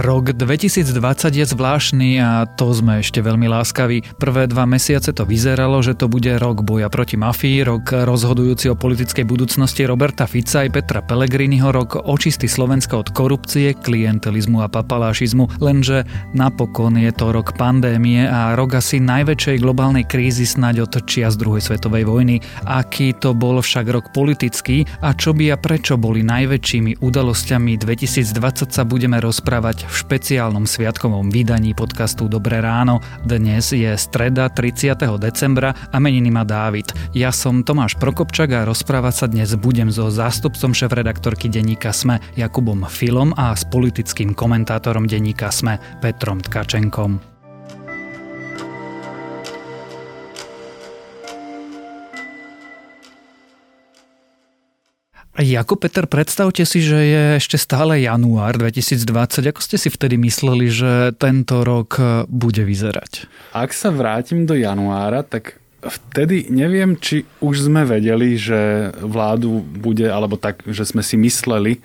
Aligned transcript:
Rok 0.00 0.32
2020 0.32 0.96
je 1.28 1.44
zvláštny 1.44 2.16
a 2.24 2.48
to 2.48 2.72
sme 2.72 3.04
ešte 3.04 3.20
veľmi 3.20 3.52
láskaví. 3.52 4.00
Prvé 4.16 4.48
dva 4.48 4.64
mesiace 4.64 5.12
to 5.12 5.28
vyzeralo, 5.28 5.84
že 5.84 5.92
to 5.92 6.08
bude 6.08 6.40
rok 6.40 6.64
boja 6.64 6.88
proti 6.88 7.20
mafii, 7.20 7.60
rok 7.68 7.92
rozhodujúci 8.08 8.72
o 8.72 8.80
politickej 8.80 9.28
budúcnosti 9.28 9.84
Roberta 9.84 10.24
Fica 10.24 10.64
aj 10.64 10.72
Petra 10.72 11.04
Pellegriniho, 11.04 11.68
rok 11.68 12.00
očistý 12.00 12.48
Slovenska 12.48 12.96
od 12.96 13.12
korupcie, 13.12 13.76
klientelizmu 13.76 14.64
a 14.64 14.72
papalášizmu, 14.72 15.60
lenže 15.60 16.08
napokon 16.32 16.96
je 16.96 17.12
to 17.12 17.28
rok 17.28 17.52
pandémie 17.60 18.24
a 18.24 18.56
rok 18.56 18.80
asi 18.80 19.04
najväčšej 19.04 19.60
globálnej 19.60 20.08
krízy 20.08 20.48
snáď 20.48 20.88
od 20.88 20.96
z 21.12 21.36
druhej 21.36 21.60
svetovej 21.60 22.08
vojny. 22.08 22.40
Aký 22.64 23.12
to 23.12 23.36
bol 23.36 23.60
však 23.60 23.84
rok 23.92 24.16
politický 24.16 24.88
a 25.04 25.12
čo 25.12 25.36
by 25.36 25.52
a 25.52 25.60
prečo 25.60 26.00
boli 26.00 26.24
najväčšími 26.24 27.04
udalosťami 27.04 27.76
2020 27.76 28.72
sa 28.72 28.82
budeme 28.88 29.20
rozprávať 29.20 29.89
v 29.90 29.94
špeciálnom 30.06 30.70
sviatkovom 30.70 31.34
vydaní 31.34 31.74
podcastu 31.74 32.30
Dobré 32.30 32.62
ráno. 32.62 33.02
Dnes 33.26 33.74
je 33.74 33.90
streda 33.98 34.46
30. 34.46 34.94
decembra 35.18 35.74
a 35.90 35.96
meniny 35.98 36.30
má 36.30 36.46
Dávid. 36.46 36.94
Ja 37.10 37.34
som 37.34 37.66
Tomáš 37.66 37.98
Prokopčak 37.98 38.54
a 38.54 38.62
rozprávať 38.62 39.14
sa 39.14 39.26
dnes 39.26 39.50
budem 39.58 39.90
so 39.90 40.06
zástupcom 40.06 40.70
šéf-redaktorky 40.70 41.50
denníka 41.50 41.90
Sme 41.90 42.22
Jakubom 42.38 42.86
Filom 42.86 43.34
a 43.34 43.50
s 43.50 43.66
politickým 43.66 44.38
komentátorom 44.38 45.10
denníka 45.10 45.50
Sme 45.50 45.82
Petrom 45.98 46.38
Tkačenkom. 46.38 47.29
Jako 55.40 55.76
Peter, 55.80 56.04
predstavte 56.04 56.68
si, 56.68 56.84
že 56.84 57.00
je 57.00 57.22
ešte 57.40 57.56
stále 57.56 58.04
január 58.04 58.60
2020. 58.60 59.40
Ako 59.48 59.60
ste 59.64 59.80
si 59.80 59.88
vtedy 59.88 60.20
mysleli, 60.20 60.68
že 60.68 61.16
tento 61.16 61.64
rok 61.64 61.96
bude 62.28 62.60
vyzerať? 62.60 63.24
Ak 63.56 63.72
sa 63.72 63.88
vrátim 63.88 64.44
do 64.44 64.52
januára, 64.52 65.24
tak 65.24 65.56
vtedy 65.80 66.52
neviem, 66.52 66.92
či 67.00 67.24
už 67.40 67.72
sme 67.72 67.88
vedeli, 67.88 68.36
že 68.36 68.92
vládu 69.00 69.64
bude, 69.64 70.04
alebo 70.04 70.36
tak, 70.36 70.60
že 70.68 70.84
sme 70.84 71.00
si 71.00 71.16
mysleli 71.16 71.78
e, 71.78 71.80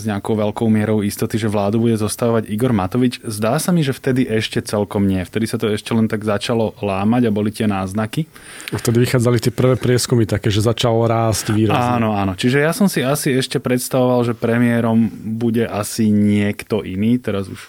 s 0.00 0.08
nejakou 0.08 0.32
veľkou 0.32 0.64
mierou 0.72 1.04
istoty, 1.04 1.36
že 1.36 1.52
vládu 1.52 1.84
bude 1.84 1.96
zostávať 2.00 2.48
Igor 2.48 2.72
Matovič. 2.72 3.20
Zdá 3.20 3.60
sa 3.60 3.68
mi, 3.68 3.84
že 3.84 3.92
vtedy 3.92 4.24
ešte 4.24 4.64
celkom 4.64 5.04
nie. 5.04 5.20
Vtedy 5.28 5.44
sa 5.44 5.60
to 5.60 5.68
ešte 5.68 5.92
len 5.92 6.08
tak 6.08 6.24
začalo 6.24 6.72
lámať 6.80 7.28
a 7.28 7.34
boli 7.34 7.52
tie 7.52 7.68
náznaky. 7.68 8.24
A 8.72 8.80
vtedy 8.80 9.04
vychádzali 9.04 9.38
tie 9.44 9.52
prvé 9.52 9.76
prieskumy 9.76 10.24
také, 10.24 10.48
že 10.48 10.64
začalo 10.64 11.04
rásť 11.04 11.52
výrazne. 11.52 12.00
Áno, 12.00 12.16
áno. 12.16 12.32
Čiže 12.32 12.64
ja 12.64 12.72
som 12.72 12.88
si 12.88 13.04
asi 13.04 13.36
ešte 13.36 13.60
predstavoval, 13.60 14.24
že 14.24 14.32
premiérom 14.32 15.12
bude 15.36 15.68
asi 15.68 16.08
niekto 16.08 16.80
iný. 16.80 17.20
Teraz 17.20 17.52
už 17.52 17.60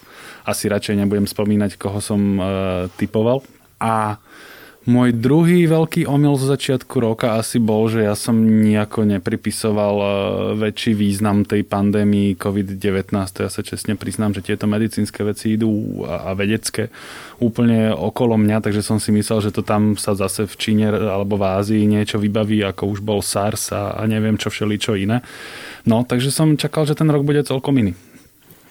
asi 0.47 0.71
radšej 0.71 1.03
nebudem 1.03 1.27
spomínať, 1.27 1.75
koho 1.75 1.99
som 1.99 2.39
e, 2.39 2.43
typoval. 2.95 3.43
A 3.79 4.19
môj 4.83 5.15
druhý 5.15 5.63
veľký 5.63 6.03
omyl 6.03 6.35
zo 6.35 6.51
začiatku 6.51 6.99
roka 6.99 7.39
asi 7.39 7.55
bol, 7.59 7.87
že 7.87 8.03
ja 8.03 8.15
som 8.19 8.35
nejako 8.35 9.07
nepripisoval 9.07 9.95
e, 9.95 10.07
väčší 10.59 10.91
význam 10.91 11.47
tej 11.47 11.63
pandémii 11.63 12.35
COVID-19. 12.35 13.15
Ja 13.15 13.51
sa 13.51 13.61
čestne 13.63 13.95
priznám, 13.95 14.35
že 14.35 14.43
tieto 14.43 14.67
medicínske 14.67 15.23
veci 15.23 15.55
idú 15.55 16.03
a 16.03 16.35
vedecké 16.35 16.91
úplne 17.39 17.95
okolo 17.95 18.35
mňa, 18.35 18.59
takže 18.59 18.83
som 18.83 18.99
si 18.99 19.15
myslel, 19.15 19.49
že 19.49 19.55
to 19.55 19.63
tam 19.63 19.95
sa 19.95 20.15
zase 20.19 20.47
v 20.47 20.55
Číne 20.59 20.87
alebo 20.91 21.39
v 21.39 21.47
Ázii 21.47 21.83
niečo 21.87 22.19
vybaví, 22.19 22.63
ako 22.67 22.91
už 22.91 22.99
bol 22.99 23.23
SARS 23.23 23.71
a, 23.71 23.95
a 23.95 24.03
neviem 24.03 24.35
čo 24.35 24.51
všeli 24.51 24.75
čo 24.79 24.99
iné. 24.99 25.23
No, 25.87 26.03
takže 26.03 26.31
som 26.31 26.59
čakal, 26.59 26.87
že 26.87 26.95
ten 26.95 27.07
rok 27.11 27.23
bude 27.23 27.43
celkom 27.43 27.75
iný. 27.79 27.95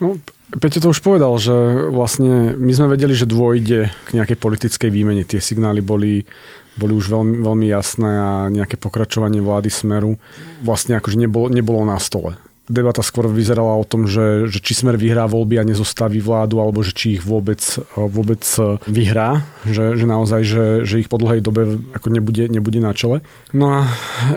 No, 0.03 0.19
Peťo 0.58 0.83
to 0.83 0.91
už 0.91 1.00
povedal, 1.00 1.31
že 1.39 1.55
vlastne 1.95 2.58
my 2.58 2.72
sme 2.75 2.98
vedeli, 2.98 3.14
že 3.14 3.30
dôjde 3.30 3.89
k 3.89 4.08
nejakej 4.11 4.36
politickej 4.36 4.90
výmene. 4.90 5.23
Tie 5.23 5.39
signály 5.39 5.79
boli, 5.79 6.27
boli 6.74 6.92
už 6.92 7.07
veľmi, 7.07 7.39
veľmi 7.39 7.67
jasné 7.70 8.11
a 8.11 8.30
nejaké 8.51 8.77
pokračovanie 8.83 9.39
vlády 9.39 9.70
Smeru 9.70 10.18
vlastne 10.67 10.98
akože 10.98 11.23
nebolo, 11.23 11.46
nebolo 11.46 11.86
na 11.86 12.02
stole 12.02 12.42
debata 12.70 13.02
skôr 13.02 13.27
vyzerala 13.27 13.74
o 13.74 13.83
tom, 13.83 14.06
že, 14.06 14.46
že 14.46 14.62
či 14.62 14.78
Smer 14.78 14.95
vyhrá 14.95 15.27
voľby 15.27 15.58
a 15.58 15.67
nezostaví 15.67 16.23
vládu, 16.23 16.62
alebo 16.62 16.86
že 16.86 16.95
či 16.95 17.18
ich 17.18 17.23
vôbec, 17.27 17.58
vôbec 17.98 18.42
vyhrá, 18.86 19.42
že, 19.67 19.98
že 19.98 20.06
naozaj, 20.06 20.40
že, 20.46 20.64
že 20.86 21.02
ich 21.02 21.11
po 21.11 21.18
dlhej 21.18 21.42
dobe 21.42 21.83
ako 21.95 22.08
nebude, 22.14 22.46
nebude 22.46 22.78
na 22.78 22.95
čele. 22.95 23.27
No 23.50 23.83
a 23.83 23.90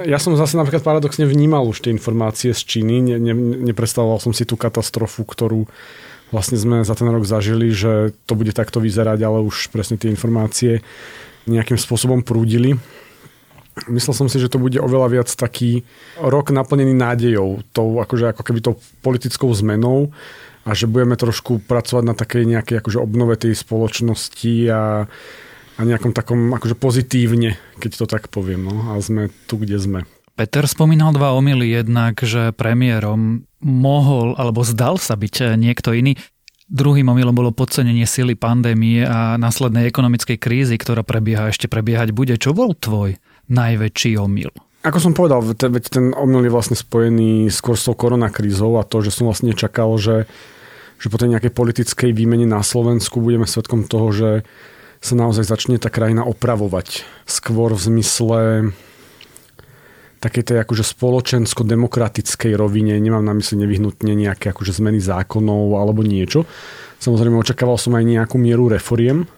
ja 0.09 0.17
som 0.17 0.33
zase 0.33 0.57
napríklad 0.57 0.81
paradoxne 0.81 1.29
vnímal 1.29 1.69
už 1.69 1.85
tie 1.85 1.93
informácie 1.93 2.51
z 2.57 2.61
Číny, 2.65 3.13
ne, 3.13 3.17
ne, 3.21 3.33
neprestavoval 3.71 4.17
som 4.17 4.33
si 4.33 4.43
tú 4.43 4.57
katastrofu, 4.57 5.21
ktorú 5.21 5.69
vlastne 6.33 6.57
sme 6.57 6.81
za 6.81 6.97
ten 6.97 7.05
rok 7.05 7.29
zažili, 7.29 7.69
že 7.69 8.17
to 8.25 8.33
bude 8.33 8.51
takto 8.57 8.81
vyzerať, 8.81 9.21
ale 9.21 9.45
už 9.45 9.69
presne 9.69 10.01
tie 10.01 10.09
informácie 10.09 10.81
nejakým 11.45 11.77
spôsobom 11.77 12.25
prúdili. 12.25 12.73
Myslel 13.91 14.15
som 14.15 14.27
si, 14.31 14.39
že 14.39 14.47
to 14.47 14.55
bude 14.55 14.79
oveľa 14.79 15.19
viac 15.19 15.29
taký 15.35 15.83
rok 16.15 16.55
naplnený 16.55 16.95
nádejou, 16.95 17.59
tou, 17.75 17.99
akože, 17.99 18.31
ako 18.31 18.41
keby 18.47 18.59
tou 18.63 18.79
politickou 19.03 19.51
zmenou 19.51 20.15
a 20.63 20.71
že 20.71 20.87
budeme 20.87 21.19
trošku 21.19 21.59
pracovať 21.67 22.03
na 22.07 22.15
takej 22.15 22.43
nejakej 22.47 22.79
akože 22.79 22.97
obnove 23.03 23.35
tej 23.35 23.53
spoločnosti 23.53 24.55
a, 24.71 25.05
a 25.75 25.79
nejakom 25.83 26.15
takom 26.15 26.55
akože 26.55 26.79
pozitívne, 26.79 27.59
keď 27.83 27.91
to 27.99 28.05
tak 28.07 28.31
poviem. 28.31 28.63
No, 28.63 28.95
a 28.95 29.03
sme 29.03 29.27
tu, 29.45 29.59
kde 29.59 29.75
sme. 29.75 29.99
Peter 30.35 30.67
spomínal 30.67 31.15
dva 31.15 31.35
omily, 31.35 31.71
jednak, 31.71 32.19
že 32.23 32.55
premiérom 32.55 33.47
mohol, 33.59 34.35
alebo 34.35 34.63
zdal 34.63 34.99
sa 34.99 35.15
byť 35.15 35.55
niekto 35.55 35.95
iný. 35.95 36.15
Druhým 36.65 37.07
omylom 37.13 37.37
bolo 37.37 37.53
podcenenie 37.53 38.09
sily 38.09 38.33
pandémie 38.33 39.05
a 39.05 39.37
následnej 39.37 39.85
ekonomickej 39.85 40.41
krízy, 40.41 40.75
ktorá 40.81 41.05
prebieha 41.05 41.53
ešte 41.53 41.69
prebiehať 41.69 42.09
bude. 42.09 42.35
Čo 42.41 42.57
bol 42.57 42.73
tvoj 42.73 43.21
najväčší 43.49 44.17
omyl? 44.17 44.51
Ako 44.85 45.01
som 45.01 45.17
povedal, 45.17 45.41
veď 45.41 45.83
ten 45.89 46.13
omyl 46.13 46.45
je 46.45 46.53
vlastne 46.53 46.77
spojený 46.77 47.49
skôr 47.49 47.73
s 47.73 47.89
tou 47.89 47.97
koronakrízou 47.97 48.77
a 48.77 48.85
to, 48.85 49.01
že 49.01 49.09
som 49.09 49.25
vlastne 49.25 49.57
čakal, 49.57 49.97
že, 49.97 50.29
že 51.01 51.09
po 51.09 51.17
tej 51.17 51.33
nejakej 51.33 51.57
politickej 51.57 52.13
výmene 52.13 52.45
na 52.45 52.61
Slovensku 52.61 53.17
budeme 53.17 53.49
svetkom 53.49 53.89
toho, 53.89 54.13
že 54.13 54.29
sa 55.01 55.13
naozaj 55.17 55.45
začne 55.45 55.81
tá 55.81 55.89
krajina 55.89 56.21
opravovať. 56.21 57.01
Skôr 57.25 57.73
v 57.73 57.81
zmysle 57.81 58.39
takej 60.21 60.43
tej 60.53 60.57
akože 60.65 60.81
spoločensko-demokratickej 60.81 62.57
rovine, 62.57 62.97
nemám 62.97 63.21
na 63.21 63.37
mysli 63.37 63.61
nevyhnutne 63.61 64.13
nejaké 64.17 64.53
akože 64.53 64.73
zmeny 64.73 64.97
zákonov 64.97 65.77
alebo 65.77 66.01
niečo. 66.01 66.49
Samozrejme 66.97 67.37
očakával 67.37 67.77
som 67.77 67.93
aj 67.93 68.05
nejakú 68.05 68.41
mieru 68.41 68.65
reforiem 68.65 69.29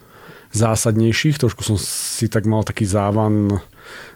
zásadnejších, 0.56 1.44
trošku 1.44 1.68
som 1.68 1.76
si 1.76 2.32
tak 2.32 2.48
mal 2.48 2.64
taký 2.64 2.88
závan 2.88 3.60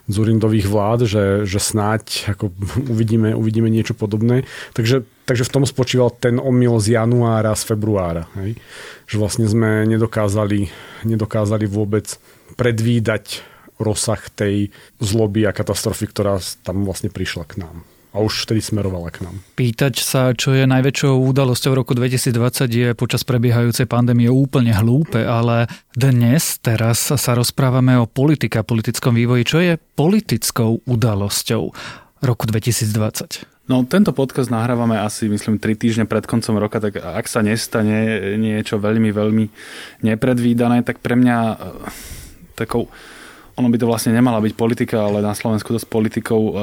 Zurindových 0.10 0.66
vlád, 0.66 1.00
že, 1.06 1.24
že 1.46 1.60
snáď 1.62 2.34
ako 2.38 2.54
uvidíme, 2.94 3.38
uvidíme 3.38 3.70
niečo 3.70 3.94
podobné. 3.94 4.48
Takže, 4.74 5.06
takže 5.30 5.46
v 5.46 5.54
tom 5.54 5.64
spočíval 5.68 6.14
ten 6.18 6.42
omyl 6.42 6.82
z 6.82 6.98
januára, 6.98 7.54
z 7.54 7.64
februára. 7.70 8.26
Hej? 8.40 8.58
Že 9.06 9.16
vlastne 9.22 9.46
sme 9.46 9.86
nedokázali, 9.86 10.72
nedokázali 11.06 11.66
vôbec 11.70 12.18
predvídať 12.58 13.46
rozsah 13.82 14.22
tej 14.34 14.70
zloby 15.02 15.50
a 15.50 15.56
katastrofy, 15.56 16.06
ktorá 16.10 16.38
tam 16.62 16.86
vlastne 16.86 17.10
prišla 17.10 17.46
k 17.50 17.66
nám 17.66 17.86
a 18.12 18.20
už 18.20 18.44
vtedy 18.48 18.60
smerovala 18.60 19.08
k 19.08 19.24
nám. 19.24 19.40
Pýtať 19.56 20.04
sa, 20.04 20.36
čo 20.36 20.52
je 20.52 20.68
najväčšou 20.68 21.16
udalosťou 21.32 21.72
v 21.72 21.80
roku 21.80 21.94
2020 21.96 22.68
je 22.68 22.90
počas 22.92 23.24
prebiehajúcej 23.24 23.88
pandémie 23.88 24.28
úplne 24.28 24.76
hlúpe, 24.76 25.24
ale 25.24 25.72
dnes, 25.96 26.60
teraz 26.60 27.08
sa 27.08 27.32
rozprávame 27.32 27.96
o 27.96 28.06
politike 28.06 28.60
a 28.60 28.68
politickom 28.68 29.16
vývoji. 29.16 29.44
Čo 29.48 29.60
je 29.64 29.74
politickou 29.80 30.84
udalosťou 30.84 31.64
roku 32.22 32.44
2020? 32.48 33.48
No, 33.72 33.88
tento 33.88 34.12
podcast 34.12 34.52
nahrávame 34.52 35.00
asi, 35.00 35.32
myslím, 35.32 35.56
3 35.56 35.80
týždne 35.80 36.04
pred 36.04 36.28
koncom 36.28 36.60
roka, 36.60 36.84
tak 36.84 37.00
ak 37.00 37.24
sa 37.32 37.40
nestane 37.40 38.36
niečo 38.36 38.76
veľmi, 38.76 39.16
veľmi 39.16 39.46
nepredvídané, 40.04 40.84
tak 40.84 41.00
pre 41.00 41.16
mňa 41.16 41.38
eh, 41.40 41.58
takou 42.60 42.92
ono 43.56 43.68
by 43.68 43.78
to 43.78 43.90
vlastne 43.90 44.16
nemala 44.16 44.40
byť 44.40 44.54
politika, 44.56 45.08
ale 45.08 45.20
na 45.20 45.36
Slovensku 45.36 45.76
to 45.76 45.80
s 45.82 45.88
politikou 45.88 46.42
e, 46.42 46.54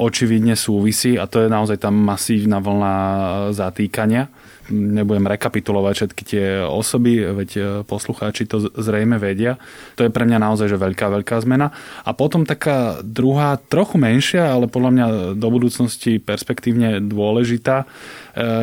očividne 0.00 0.56
súvisí 0.56 1.20
a 1.20 1.28
to 1.28 1.44
je 1.44 1.48
naozaj 1.52 1.84
tá 1.84 1.90
masívna 1.92 2.62
vlna 2.62 2.94
e, 2.94 3.20
zatýkania. 3.52 4.32
Nebudem 4.68 5.24
rekapitulovať 5.24 5.94
všetky 5.96 6.22
tie 6.28 6.44
osoby, 6.64 7.24
veď 7.32 7.50
e, 7.56 7.60
poslucháči 7.84 8.48
to 8.48 8.68
zrejme 8.72 9.20
vedia. 9.20 9.60
To 10.00 10.08
je 10.08 10.12
pre 10.12 10.24
mňa 10.24 10.38
naozaj 10.40 10.72
že 10.72 10.80
veľká, 10.80 11.08
veľká 11.08 11.36
zmena. 11.44 11.72
A 12.04 12.10
potom 12.16 12.48
taká 12.48 13.00
druhá, 13.04 13.56
trochu 13.56 14.00
menšia, 14.00 14.52
ale 14.52 14.68
podľa 14.68 14.90
mňa 14.92 15.06
do 15.36 15.48
budúcnosti 15.48 16.20
perspektívne 16.20 17.00
dôležitá, 17.04 17.88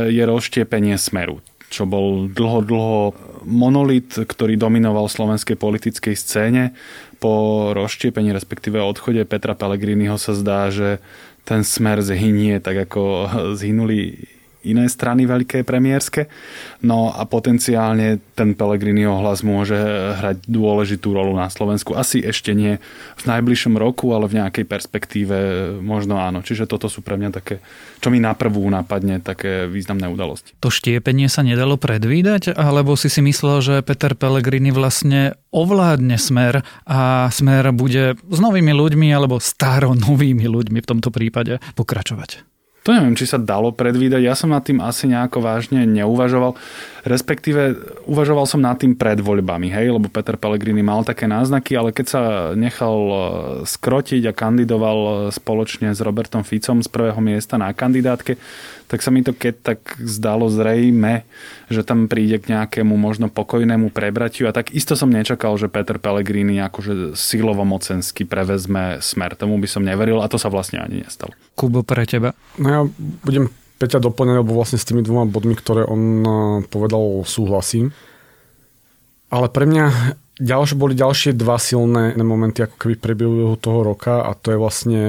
je 0.07 0.23
rozštiepenie 0.23 0.95
smeru 0.95 1.43
čo 1.75 1.83
bol 1.83 2.31
dlho, 2.31 2.63
dlho 2.63 3.01
monolit, 3.45 4.11
ktorý 4.11 4.59
dominoval 4.59 5.07
slovenskej 5.07 5.55
politickej 5.55 6.15
scéne. 6.17 6.75
Po 7.23 7.71
rozštiepení, 7.71 8.35
respektíve 8.35 8.81
odchode 8.81 9.23
Petra 9.23 9.55
Pellegriniho 9.55 10.19
sa 10.19 10.35
zdá, 10.35 10.67
že 10.73 10.99
ten 11.45 11.61
smer 11.61 12.01
zhynie, 12.01 12.57
tak 12.59 12.89
ako 12.89 13.01
zhynuli 13.55 14.34
iné 14.65 14.89
strany 14.89 15.29
veľké 15.29 15.61
premiérske. 15.61 16.25
No 16.81 17.13
a 17.13 17.23
potenciálne 17.29 18.19
ten 18.33 18.57
Pellegriniho 18.57 19.21
hlas 19.21 19.45
môže 19.45 19.77
hrať 20.17 20.49
dôležitú 20.49 21.13
rolu 21.13 21.37
na 21.37 21.47
Slovensku. 21.47 21.93
Asi 21.93 22.25
ešte 22.25 22.51
nie 22.57 22.81
v 23.15 23.23
najbližšom 23.23 23.77
roku, 23.77 24.11
ale 24.11 24.25
v 24.25 24.41
nejakej 24.41 24.65
perspektíve 24.65 25.37
možno 25.79 26.17
áno. 26.17 26.41
Čiže 26.41 26.65
toto 26.65 26.89
sú 26.89 27.05
pre 27.05 27.15
mňa 27.15 27.29
také, 27.29 27.61
čo 28.01 28.09
mi 28.09 28.17
na 28.17 28.33
prvú 28.33 28.65
napadne, 28.65 29.21
také 29.21 29.69
významné 29.69 30.09
udalosti. 30.09 30.57
To 30.59 30.73
štiepenie 30.73 31.29
sa 31.29 31.45
nedalo 31.45 31.77
predvídať, 31.77 32.57
alebo 32.57 32.97
si 32.97 33.07
si 33.07 33.21
myslel, 33.21 33.61
že 33.61 33.75
Peter 33.85 34.17
Pellegrini 34.17 34.73
vlastne 34.73 35.37
ovládne 35.53 36.17
smer 36.17 36.65
a 36.83 37.29
smer 37.31 37.71
bude 37.71 38.17
s 38.17 38.39
novými 38.41 38.73
ľuďmi 38.75 39.07
alebo 39.13 39.39
staro 39.39 39.95
novými 39.95 40.43
ľuďmi 40.49 40.79
v 40.81 40.89
tomto 40.89 41.13
prípade 41.13 41.63
pokračovať? 41.79 42.54
To 42.85 42.93
neviem, 42.93 43.17
či 43.17 43.25
sa 43.25 43.41
dalo 43.41 43.73
predvídať. 43.73 44.21
Ja 44.21 44.37
som 44.37 44.53
nad 44.53 44.61
tým 44.61 44.77
asi 44.77 45.09
nejako 45.09 45.41
vážne 45.41 45.89
neuvažoval. 45.89 46.53
Respektíve 47.05 47.77
uvažoval 48.09 48.49
som 48.49 48.57
nad 48.57 48.81
tým 48.81 48.97
pred 48.97 49.21
voľbami, 49.21 49.69
hej, 49.69 49.93
lebo 49.93 50.09
Peter 50.09 50.33
Pellegrini 50.41 50.81
mal 50.81 51.05
také 51.05 51.29
náznaky, 51.29 51.77
ale 51.77 51.93
keď 51.93 52.05
sa 52.09 52.21
nechal 52.57 52.97
e, 52.97 53.17
skrotiť 53.61 54.25
a 54.25 54.33
kandidoval 54.33 54.97
e, 54.97 55.11
spoločne 55.29 55.93
s 55.93 56.01
Robertom 56.01 56.41
Ficom 56.41 56.81
z 56.81 56.89
prvého 56.89 57.21
miesta 57.21 57.61
na 57.61 57.69
kandidátke, 57.77 58.41
tak 58.89 59.05
sa 59.05 59.13
mi 59.13 59.21
to 59.21 59.37
keď 59.37 59.53
tak 59.61 59.79
zdalo 60.01 60.49
zrejme, 60.49 61.29
že 61.69 61.85
tam 61.85 62.09
príde 62.09 62.41
k 62.41 62.57
nejakému 62.57 62.97
možno 62.97 63.29
pokojnému 63.29 63.93
prebratiu 63.93 64.49
a 64.49 64.55
tak 64.57 64.73
isto 64.73 64.97
som 64.97 65.13
nečakal, 65.13 65.53
že 65.61 65.69
Peter 65.69 66.01
Pellegrini 66.01 66.57
akože 66.57 67.13
silovo 67.13 67.61
mocensky 67.69 68.25
prevezme 68.25 68.97
smer. 69.05 69.37
Tomu 69.37 69.61
by 69.61 69.69
som 69.69 69.85
neveril 69.85 70.25
a 70.25 70.29
to 70.29 70.41
sa 70.41 70.49
vlastne 70.49 70.81
ani 70.81 71.05
nestalo. 71.05 71.37
Kubo, 71.53 71.85
pre 71.85 72.09
teba? 72.09 72.33
No 72.57 72.67
ja 72.73 72.81
budem 73.21 73.53
Peťa 73.75 73.99
doplňať, 73.99 74.35
lebo 74.39 74.55
vlastne 74.55 74.79
s 74.79 74.87
tými 74.87 75.03
dvoma 75.03 75.27
bodmi, 75.27 75.55
ktoré 75.55 75.83
on 75.83 76.01
eh, 76.23 76.31
povedal, 76.67 77.23
súhlasím. 77.27 77.91
Ale 79.33 79.51
pre 79.51 79.67
mňa 79.67 79.85
ďalšie, 80.39 80.75
boli 80.79 80.93
ďalšie 80.95 81.35
dva 81.35 81.59
silné 81.59 82.15
momenty 82.15 82.63
ako 82.63 82.75
keby 82.79 82.95
priebehu 82.99 83.57
toho 83.59 83.83
roka 83.83 84.23
a 84.23 84.31
to 84.37 84.55
je 84.55 84.57
vlastne 84.61 85.01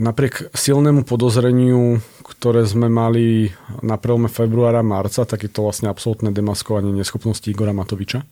napriek 0.00 0.48
silnému 0.56 1.04
podozreniu 1.04 2.00
ktoré 2.42 2.66
sme 2.66 2.90
mali 2.90 3.54
na 3.86 3.94
prelome 4.02 4.26
februára 4.26 4.82
marca, 4.82 5.22
tak 5.22 5.46
je 5.46 5.50
to 5.52 5.62
vlastne 5.62 5.86
absolútne 5.86 6.34
demaskovanie 6.34 6.90
neschopnosti 6.90 7.46
Igora 7.46 7.70
Matoviča. 7.70 8.26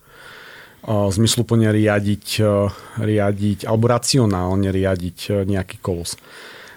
Zmysluplne 0.90 1.70
riadiť, 1.70 2.26
e, 2.42 2.50
riadiť, 2.98 3.70
alebo 3.70 3.86
racionálne 3.86 4.72
riadiť 4.72 5.18
e, 5.30 5.30
nejaký 5.46 5.78
kolos. 5.78 6.18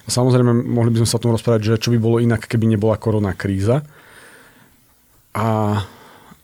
Samozrejme, 0.03 0.51
mohli 0.67 0.91
by 0.91 1.03
sme 1.03 1.09
sa 1.09 1.17
o 1.17 1.23
tom 1.23 1.33
rozprávať, 1.35 1.61
že 1.63 1.81
čo 1.81 1.93
by 1.95 1.99
bolo 1.99 2.19
inak, 2.19 2.43
keby 2.47 2.67
nebola 2.67 2.99
korona 2.99 3.31
kríza. 3.31 3.83
A 5.33 5.79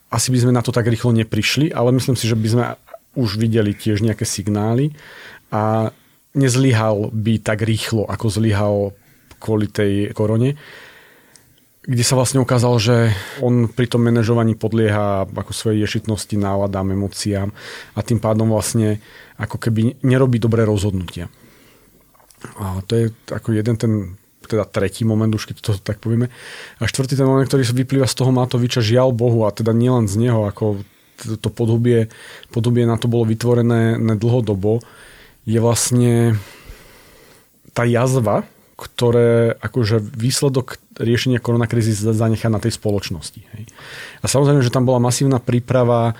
asi 0.09 0.27
by 0.33 0.37
sme 0.41 0.55
na 0.55 0.63
to 0.63 0.73
tak 0.73 0.87
rýchlo 0.87 1.13
neprišli, 1.13 1.69
ale 1.69 1.93
myslím 1.93 2.17
si, 2.17 2.25
že 2.25 2.39
by 2.39 2.47
sme 2.49 2.63
už 3.19 3.37
videli 3.37 3.75
tiež 3.75 4.01
nejaké 4.01 4.23
signály 4.23 4.95
a 5.53 5.93
nezlyhal 6.33 7.11
by 7.11 7.41
tak 7.41 7.61
rýchlo, 7.65 8.07
ako 8.07 8.25
zlyhal 8.31 8.75
kvôli 9.37 9.67
tej 9.69 10.13
korone 10.13 10.57
kde 11.89 12.05
sa 12.05 12.13
vlastne 12.13 12.37
ukázal, 12.37 12.73
že 12.77 12.95
on 13.41 13.65
pri 13.65 13.89
tom 13.89 14.05
manažovaní 14.05 14.53
podlieha 14.53 15.25
ako 15.25 15.49
svojej 15.49 15.81
ješitnosti, 15.89 16.37
náladám, 16.37 16.93
emóciám 16.93 17.49
a 17.97 17.99
tým 18.05 18.21
pádom 18.21 18.53
vlastne 18.53 19.01
ako 19.41 19.57
keby 19.57 19.97
nerobí 20.05 20.37
dobré 20.37 20.69
rozhodnutia. 20.69 21.33
A 22.59 22.79
to 22.87 22.93
je 22.95 23.05
ako 23.31 23.55
jeden 23.55 23.75
ten 23.75 23.93
teda 24.49 24.65
tretí 24.65 25.05
moment, 25.05 25.29
už 25.29 25.45
keď 25.45 25.55
to 25.61 25.71
tak 25.77 26.01
povieme. 26.01 26.33
A 26.81 26.89
štvrtý 26.89 27.13
ten 27.13 27.29
moment, 27.29 27.45
ktorý 27.45 27.61
sa 27.61 27.77
vyplýva 27.77 28.09
z 28.09 28.17
toho 28.17 28.33
Matoviča, 28.33 28.81
žiaľ 28.81 29.13
Bohu, 29.13 29.45
a 29.45 29.53
teda 29.53 29.77
nielen 29.77 30.09
z 30.09 30.17
neho, 30.17 30.49
ako 30.49 30.81
to 31.19 31.49
podobie, 31.53 32.09
podobie 32.49 32.89
na 32.89 32.97
to 32.97 33.05
bolo 33.05 33.29
vytvorené 33.29 33.99
dlhodobo, 34.17 34.81
je 35.45 35.59
vlastne 35.61 36.39
tá 37.77 37.85
jazva, 37.85 38.47
ktoré 38.79 39.59
akože 39.59 39.99
výsledok 39.99 40.79
riešenia 40.95 41.43
koronakrízy 41.43 41.91
zanechá 41.91 42.47
na 42.47 42.63
tej 42.63 42.79
spoločnosti. 42.79 43.43
Hej. 43.43 43.63
A 44.23 44.25
samozrejme, 44.31 44.63
že 44.63 44.71
tam 44.71 44.87
bola 44.87 45.03
masívna 45.03 45.43
príprava 45.43 46.15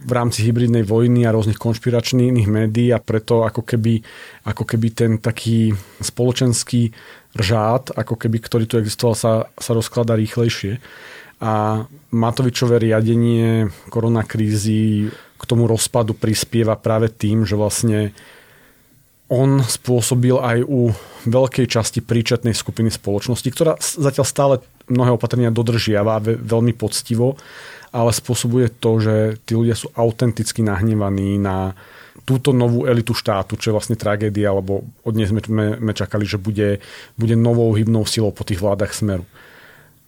v 0.00 0.12
rámci 0.12 0.44
hybridnej 0.48 0.82
vojny 0.82 1.28
a 1.28 1.34
rôznych 1.34 1.60
konšpiračných 1.60 2.48
médií 2.48 2.88
a 2.90 3.02
preto 3.02 3.44
ako 3.44 3.62
keby, 3.64 4.00
ako 4.48 4.64
keby 4.64 4.88
ten 4.96 5.10
taký 5.20 5.76
spoločenský 6.00 6.90
řád, 7.36 7.94
ako 7.94 8.14
keby, 8.16 8.38
ktorý 8.40 8.64
tu 8.66 8.80
existoval, 8.80 9.14
sa, 9.14 9.32
sa 9.54 9.72
rozklada 9.76 10.16
rýchlejšie. 10.16 10.80
A 11.40 11.84
Matovičové 12.12 12.76
riadenie 12.80 13.72
koronakrízy 13.88 15.08
k 15.10 15.42
tomu 15.48 15.64
rozpadu 15.64 16.12
prispieva 16.12 16.76
práve 16.76 17.08
tým, 17.08 17.48
že 17.48 17.56
vlastne 17.56 18.12
on 19.30 19.62
spôsobil 19.62 20.36
aj 20.36 20.58
u 20.66 20.90
veľkej 21.24 21.70
časti 21.70 22.02
príčetnej 22.02 22.52
skupiny 22.52 22.90
spoločnosti, 22.90 23.48
ktorá 23.48 23.78
zatiaľ 23.78 24.26
stále 24.26 24.54
mnohé 24.90 25.14
opatrenia 25.14 25.54
dodržiava 25.54 26.18
veľmi 26.20 26.74
poctivo, 26.74 27.38
ale 27.90 28.10
spôsobuje 28.14 28.70
to, 28.78 29.02
že 29.02 29.14
tí 29.42 29.58
ľudia 29.58 29.74
sú 29.74 29.90
autenticky 29.98 30.62
nahnevaní 30.62 31.38
na 31.38 31.74
túto 32.22 32.54
novú 32.54 32.86
elitu 32.86 33.10
štátu, 33.10 33.58
čo 33.58 33.70
je 33.70 33.76
vlastne 33.76 33.96
tragédia, 33.98 34.54
lebo 34.54 34.86
od 35.02 35.14
nej 35.18 35.26
sme, 35.26 35.42
sme 35.42 35.92
čakali, 35.94 36.22
že 36.22 36.38
bude, 36.38 36.78
bude 37.18 37.34
novou 37.34 37.74
hybnou 37.74 38.06
silou 38.06 38.30
po 38.30 38.46
tých 38.46 38.62
vládach 38.62 38.94
smeru. 38.94 39.26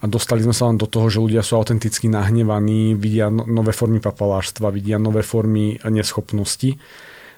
A 0.02 0.10
dostali 0.10 0.42
sme 0.42 0.54
sa 0.54 0.66
len 0.66 0.78
do 0.78 0.90
toho, 0.90 1.06
že 1.06 1.22
ľudia 1.22 1.46
sú 1.46 1.58
autenticky 1.58 2.10
nahnevaní, 2.10 2.98
vidia 2.98 3.30
no, 3.30 3.46
nové 3.46 3.70
formy 3.70 4.02
papalášstva, 4.02 4.74
vidia 4.74 4.98
nové 4.98 5.22
formy 5.22 5.78
neschopnosti 5.86 6.74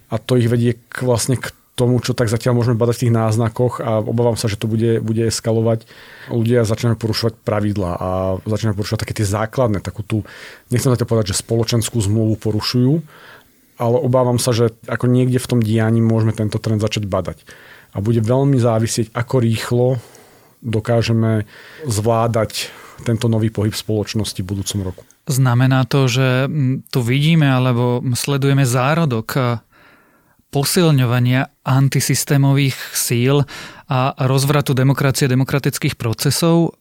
a 0.08 0.16
to 0.16 0.36
ich 0.36 0.48
vedie 0.48 0.80
k, 0.88 1.04
vlastne 1.04 1.36
k 1.36 1.52
tomu, 1.74 1.98
čo 1.98 2.14
tak 2.14 2.30
zatiaľ 2.30 2.62
môžeme 2.62 2.78
badať 2.78 2.94
v 2.94 3.02
tých 3.06 3.16
náznakoch 3.18 3.82
a 3.82 3.98
obávam 3.98 4.38
sa, 4.38 4.46
že 4.46 4.54
to 4.54 4.70
bude, 4.70 5.02
bude 5.02 5.26
eskalovať. 5.26 5.90
Ľudia 6.30 6.62
začínajú 6.62 6.94
porušovať 6.94 7.34
pravidlá 7.42 7.92
a 7.98 8.08
začínajú 8.46 8.78
porušovať 8.78 9.00
také 9.02 9.14
tie 9.18 9.26
základné, 9.26 9.82
takú 9.82 10.06
tú, 10.06 10.22
nechcem 10.70 10.94
zatiaľ 10.94 11.10
povedať, 11.10 11.34
že 11.34 11.42
spoločenskú 11.42 11.98
zmluvu 11.98 12.38
porušujú, 12.38 13.02
ale 13.82 13.96
obávam 13.98 14.38
sa, 14.38 14.54
že 14.54 14.70
ako 14.86 15.10
niekde 15.10 15.42
v 15.42 15.50
tom 15.50 15.60
dianí 15.60 15.98
môžeme 15.98 16.30
tento 16.30 16.62
trend 16.62 16.78
začať 16.78 17.10
badať. 17.10 17.42
A 17.94 17.98
bude 17.98 18.22
veľmi 18.22 18.54
závisieť, 18.58 19.10
ako 19.10 19.42
rýchlo 19.42 19.86
dokážeme 20.62 21.46
zvládať 21.86 22.70
tento 23.02 23.26
nový 23.26 23.50
pohyb 23.50 23.74
spoločnosti 23.74 24.38
v 24.40 24.46
budúcom 24.46 24.80
roku. 24.86 25.02
Znamená 25.26 25.88
to, 25.90 26.06
že 26.06 26.46
tu 26.94 27.00
vidíme 27.02 27.50
alebo 27.50 27.98
sledujeme 28.14 28.62
zárodok 28.62 29.58
posilňovania 30.54 31.66
antisystémových 31.66 32.78
síl 32.94 33.42
a 33.90 34.14
rozvratu 34.14 34.70
demokracie, 34.70 35.26
demokratických 35.26 35.98
procesov, 35.98 36.78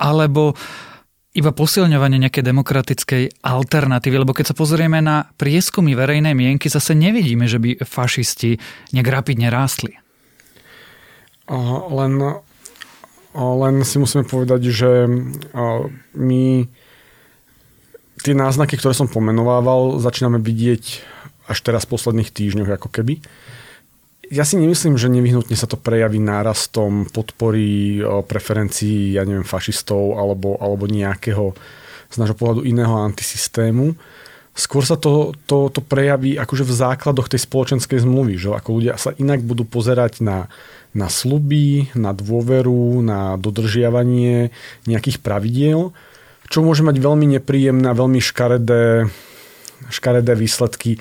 alebo 0.00 0.56
iba 1.32 1.52
posilňovanie 1.52 2.20
nejakej 2.28 2.44
demokratickej 2.44 3.44
alternatívy, 3.44 4.16
lebo 4.20 4.32
keď 4.32 4.52
sa 4.52 4.56
pozrieme 4.56 5.04
na 5.04 5.28
prieskumy 5.36 5.92
verejnej 5.92 6.32
mienky, 6.32 6.72
zase 6.72 6.96
nevidíme, 6.96 7.44
že 7.44 7.60
by 7.60 7.84
fašisti 7.84 8.60
nejak 8.96 9.08
rapidne 9.08 9.52
rástli. 9.52 9.96
Len, 11.92 12.12
len 13.36 13.74
si 13.84 13.96
musíme 13.96 14.24
povedať, 14.28 14.72
že 14.72 15.08
my 16.16 16.44
tie 18.22 18.34
náznaky, 18.36 18.76
ktoré 18.76 18.92
som 18.92 19.08
pomenovával, 19.08 20.00
začíname 20.04 20.36
vidieť 20.36 21.12
až 21.46 21.58
teraz 21.62 21.86
v 21.86 21.92
posledných 21.98 22.30
týždňoch 22.30 22.70
ako 22.78 22.88
keby. 22.90 23.22
Ja 24.32 24.48
si 24.48 24.56
nemyslím, 24.56 24.96
že 24.96 25.12
nevyhnutne 25.12 25.52
sa 25.58 25.68
to 25.68 25.76
prejaví 25.76 26.16
nárastom 26.16 27.04
podpory 27.12 28.00
preferencií, 28.24 29.12
ja 29.12 29.28
neviem, 29.28 29.44
fašistov 29.44 30.16
alebo, 30.16 30.56
alebo 30.56 30.88
nejakého 30.88 31.52
z 32.12 32.16
nášho 32.20 32.36
pohľadu 32.36 32.68
iného 32.68 32.92
antisystému. 32.92 33.96
Skôr 34.52 34.84
sa 34.84 35.00
to, 35.00 35.32
to, 35.48 35.72
to 35.72 35.80
prejaví 35.80 36.36
akože 36.36 36.68
v 36.68 36.76
základoch 36.76 37.32
tej 37.32 37.40
spoločenskej 37.40 38.04
zmluvy, 38.04 38.36
že 38.36 38.52
ako 38.52 38.68
ľudia 38.76 39.00
sa 39.00 39.16
inak 39.16 39.40
budú 39.40 39.64
pozerať 39.64 40.20
na, 40.20 40.52
na 40.92 41.08
sluby, 41.08 41.88
na 41.96 42.12
dôveru, 42.12 43.00
na 43.00 43.40
dodržiavanie 43.40 44.52
nejakých 44.84 45.24
pravidiel, 45.24 45.96
čo 46.52 46.60
môže 46.60 46.84
mať 46.84 47.00
veľmi 47.00 47.40
nepríjemné 47.40 47.88
a 47.88 47.96
veľmi 47.96 48.20
škaredé, 48.20 49.08
škaredé 49.88 50.36
výsledky 50.36 51.00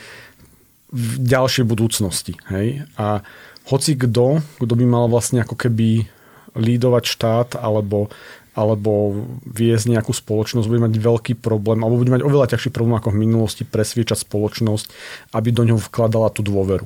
v 0.91 1.23
ďalšej 1.23 1.65
budúcnosti. 1.65 2.35
Hej? 2.51 2.83
A 2.99 3.23
hoci 3.71 3.95
kto, 3.95 4.43
kto 4.59 4.73
by 4.75 4.85
mal 4.85 5.07
vlastne 5.07 5.39
ako 5.39 5.55
keby 5.55 6.05
lídovať 6.51 7.03
štát 7.07 7.49
alebo, 7.55 8.11
alebo 8.51 9.23
viesť 9.47 9.87
nejakú 9.87 10.11
spoločnosť, 10.11 10.67
bude 10.67 10.83
mať 10.83 10.99
veľký 10.99 11.33
problém, 11.39 11.79
alebo 11.79 12.03
bude 12.03 12.11
mať 12.11 12.27
oveľa 12.27 12.51
ťažší 12.51 12.75
problém 12.75 12.99
ako 12.99 13.15
v 13.15 13.21
minulosti 13.23 13.63
presviečať 13.63 14.27
spoločnosť, 14.27 14.85
aby 15.31 15.49
do 15.55 15.63
ňoho 15.63 15.79
vkladala 15.79 16.27
tú 16.27 16.43
dôveru. 16.43 16.83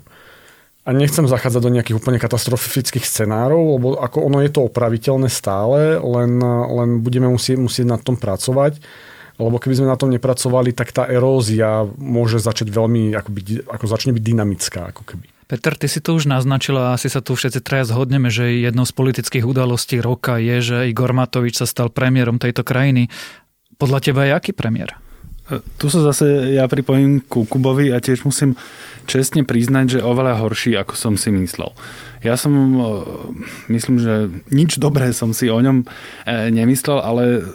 a 0.86 0.94
nechcem 0.94 1.26
zachádzať 1.26 1.62
do 1.66 1.74
nejakých 1.74 1.98
úplne 1.98 2.22
katastrofických 2.22 3.10
scenárov, 3.10 3.82
lebo 3.82 3.88
ako 3.98 4.30
ono 4.30 4.46
je 4.46 4.54
to 4.54 4.70
opraviteľné 4.70 5.34
stále, 5.34 5.98
len, 5.98 6.38
len 6.46 7.02
budeme 7.02 7.26
musieť, 7.26 7.58
musieť 7.58 7.90
na 7.90 7.98
tom 7.98 8.14
pracovať. 8.14 8.78
Lebo 9.36 9.60
keby 9.60 9.84
sme 9.84 9.92
na 9.92 10.00
tom 10.00 10.12
nepracovali, 10.12 10.72
tak 10.72 10.96
tá 10.96 11.04
erózia 11.12 11.84
môže 12.00 12.40
začať 12.40 12.72
veľmi, 12.72 13.12
ako, 13.16 13.30
byť, 13.36 13.48
ako 13.68 13.86
začne 13.86 14.12
byť 14.16 14.24
dynamická. 14.24 14.96
Ako 14.96 15.04
keby. 15.04 15.28
Peter, 15.46 15.78
ty 15.78 15.86
si 15.86 16.02
to 16.02 16.18
už 16.18 16.26
naznačila 16.26 16.90
a 16.90 16.94
asi 16.98 17.06
sa 17.06 17.22
tu 17.22 17.38
všetci 17.38 17.62
traja 17.62 17.86
zhodneme, 17.86 18.34
že 18.34 18.66
jednou 18.66 18.82
z 18.82 18.96
politických 18.98 19.46
udalostí 19.46 20.02
roka 20.02 20.42
je, 20.42 20.58
že 20.64 20.78
Igor 20.90 21.14
Matovič 21.14 21.62
sa 21.62 21.70
stal 21.70 21.94
premiérom 21.94 22.42
tejto 22.42 22.66
krajiny. 22.66 23.14
Podľa 23.78 24.00
teba 24.02 24.26
je 24.26 24.32
aký 24.34 24.52
premiér? 24.58 24.98
Tu 25.78 25.86
sa 25.94 26.02
zase 26.02 26.58
ja 26.58 26.66
pripojím 26.66 27.22
ku 27.22 27.46
Kubovi 27.46 27.94
a 27.94 28.02
tiež 28.02 28.26
musím 28.26 28.58
čestne 29.06 29.46
priznať, 29.46 30.00
že 30.00 30.00
oveľa 30.02 30.42
horší, 30.42 30.74
ako 30.74 30.98
som 30.98 31.14
si 31.22 31.30
myslel. 31.30 31.70
Ja 32.26 32.34
som, 32.34 32.54
e, 32.58 32.90
myslím, 33.70 34.02
že 34.02 34.34
nič 34.50 34.82
dobré 34.82 35.14
som 35.14 35.38
si 35.38 35.46
o 35.46 35.62
ňom 35.62 35.86
e, 35.86 36.50
nemyslel, 36.50 36.98
ale 36.98 37.46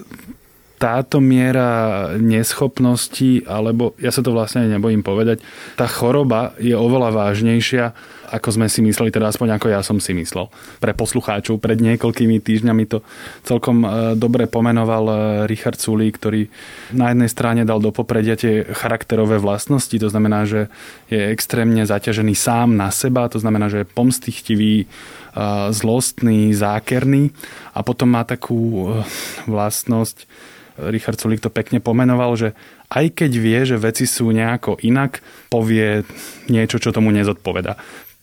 táto 0.80 1.20
miera 1.20 2.08
neschopnosti, 2.16 3.44
alebo 3.44 3.92
ja 4.00 4.08
sa 4.08 4.24
to 4.24 4.32
vlastne 4.32 4.64
nebojím 4.64 5.04
povedať, 5.04 5.44
tá 5.76 5.84
choroba 5.84 6.56
je 6.56 6.72
oveľa 6.72 7.12
vážnejšia 7.12 7.92
ako 8.30 8.48
sme 8.54 8.66
si 8.70 8.80
mysleli, 8.86 9.10
teda 9.10 9.28
aspoň 9.28 9.58
ako 9.58 9.66
ja 9.74 9.82
som 9.82 9.98
si 9.98 10.14
myslel. 10.14 10.46
Pre 10.78 10.92
poslucháčov 10.94 11.58
pred 11.58 11.82
niekoľkými 11.82 12.38
týždňami 12.38 12.84
to 12.86 13.02
celkom 13.42 13.82
e, 13.82 13.88
dobre 14.14 14.46
pomenoval 14.46 15.04
e, 15.10 15.14
Richard 15.50 15.82
Sulí, 15.82 16.14
ktorý 16.14 16.46
na 16.94 17.10
jednej 17.10 17.26
strane 17.26 17.62
dal 17.66 17.82
do 17.82 17.90
popredia 17.90 18.38
tie 18.38 18.62
charakterové 18.62 19.42
vlastnosti, 19.42 19.92
to 19.92 20.08
znamená, 20.08 20.46
že 20.46 20.70
je 21.10 21.18
extrémne 21.34 21.82
zaťažený 21.82 22.34
sám 22.38 22.78
na 22.78 22.94
seba, 22.94 23.26
to 23.26 23.42
znamená, 23.42 23.66
že 23.66 23.82
je 23.82 23.90
pomstichtivý, 23.90 24.74
e, 24.82 24.86
zlostný, 25.74 26.54
zákerný 26.54 27.34
a 27.74 27.82
potom 27.82 28.14
má 28.14 28.22
takú 28.22 28.94
vlastnosť, 29.50 30.22
Richard 30.88 31.20
Sulik 31.20 31.44
to 31.44 31.52
pekne 31.52 31.84
pomenoval, 31.84 32.32
že 32.40 32.56
aj 32.88 33.12
keď 33.12 33.30
vie, 33.36 33.60
že 33.68 33.76
veci 33.76 34.08
sú 34.08 34.32
nejako 34.32 34.80
inak, 34.80 35.20
povie 35.52 36.08
niečo, 36.48 36.80
čo 36.80 36.94
tomu 36.94 37.12
nezodpoveda 37.12 37.76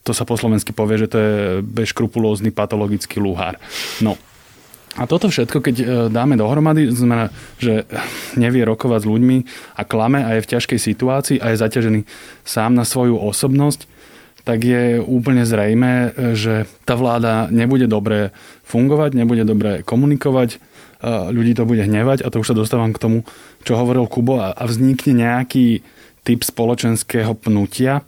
to 0.08 0.16
sa 0.16 0.24
po 0.24 0.40
slovensky 0.40 0.72
povie, 0.72 1.04
že 1.04 1.12
to 1.12 1.18
je 1.20 1.36
bezškrupulózny 1.68 2.56
patologický 2.56 3.20
luhár. 3.20 3.60
No, 4.00 4.16
a 4.98 5.04
toto 5.06 5.30
všetko, 5.30 5.60
keď 5.62 5.76
e, 5.78 5.86
dáme 6.10 6.40
dohromady, 6.40 6.90
znamená, 6.90 7.30
že 7.62 7.86
nevie 8.34 8.66
rokovať 8.66 9.04
s 9.04 9.10
ľuďmi 9.12 9.38
a 9.78 9.82
klame 9.86 10.26
a 10.26 10.40
je 10.40 10.44
v 10.48 10.52
ťažkej 10.58 10.80
situácii 10.80 11.38
a 11.38 11.54
je 11.54 11.62
zaťažený 11.62 12.02
sám 12.48 12.74
na 12.74 12.82
svoju 12.82 13.20
osobnosť, 13.20 13.86
tak 14.42 14.64
je 14.64 14.98
úplne 15.04 15.44
zrejme, 15.44 16.16
že 16.34 16.66
tá 16.88 16.96
vláda 16.96 17.52
nebude 17.52 17.86
dobre 17.86 18.32
fungovať, 18.64 19.12
nebude 19.14 19.44
dobre 19.44 19.84
komunikovať, 19.86 20.56
e, 20.56 20.58
ľudí 21.04 21.54
to 21.54 21.70
bude 21.70 21.84
hnevať 21.86 22.26
a 22.26 22.32
to 22.34 22.42
už 22.42 22.54
sa 22.54 22.56
dostávam 22.58 22.94
k 22.94 23.02
tomu, 23.02 23.18
čo 23.62 23.78
hovoril 23.78 24.10
Kubo 24.10 24.42
a 24.42 24.64
vznikne 24.66 25.28
nejaký 25.28 25.82
typ 26.26 26.42
spoločenského 26.44 27.38
pnutia, 27.38 28.04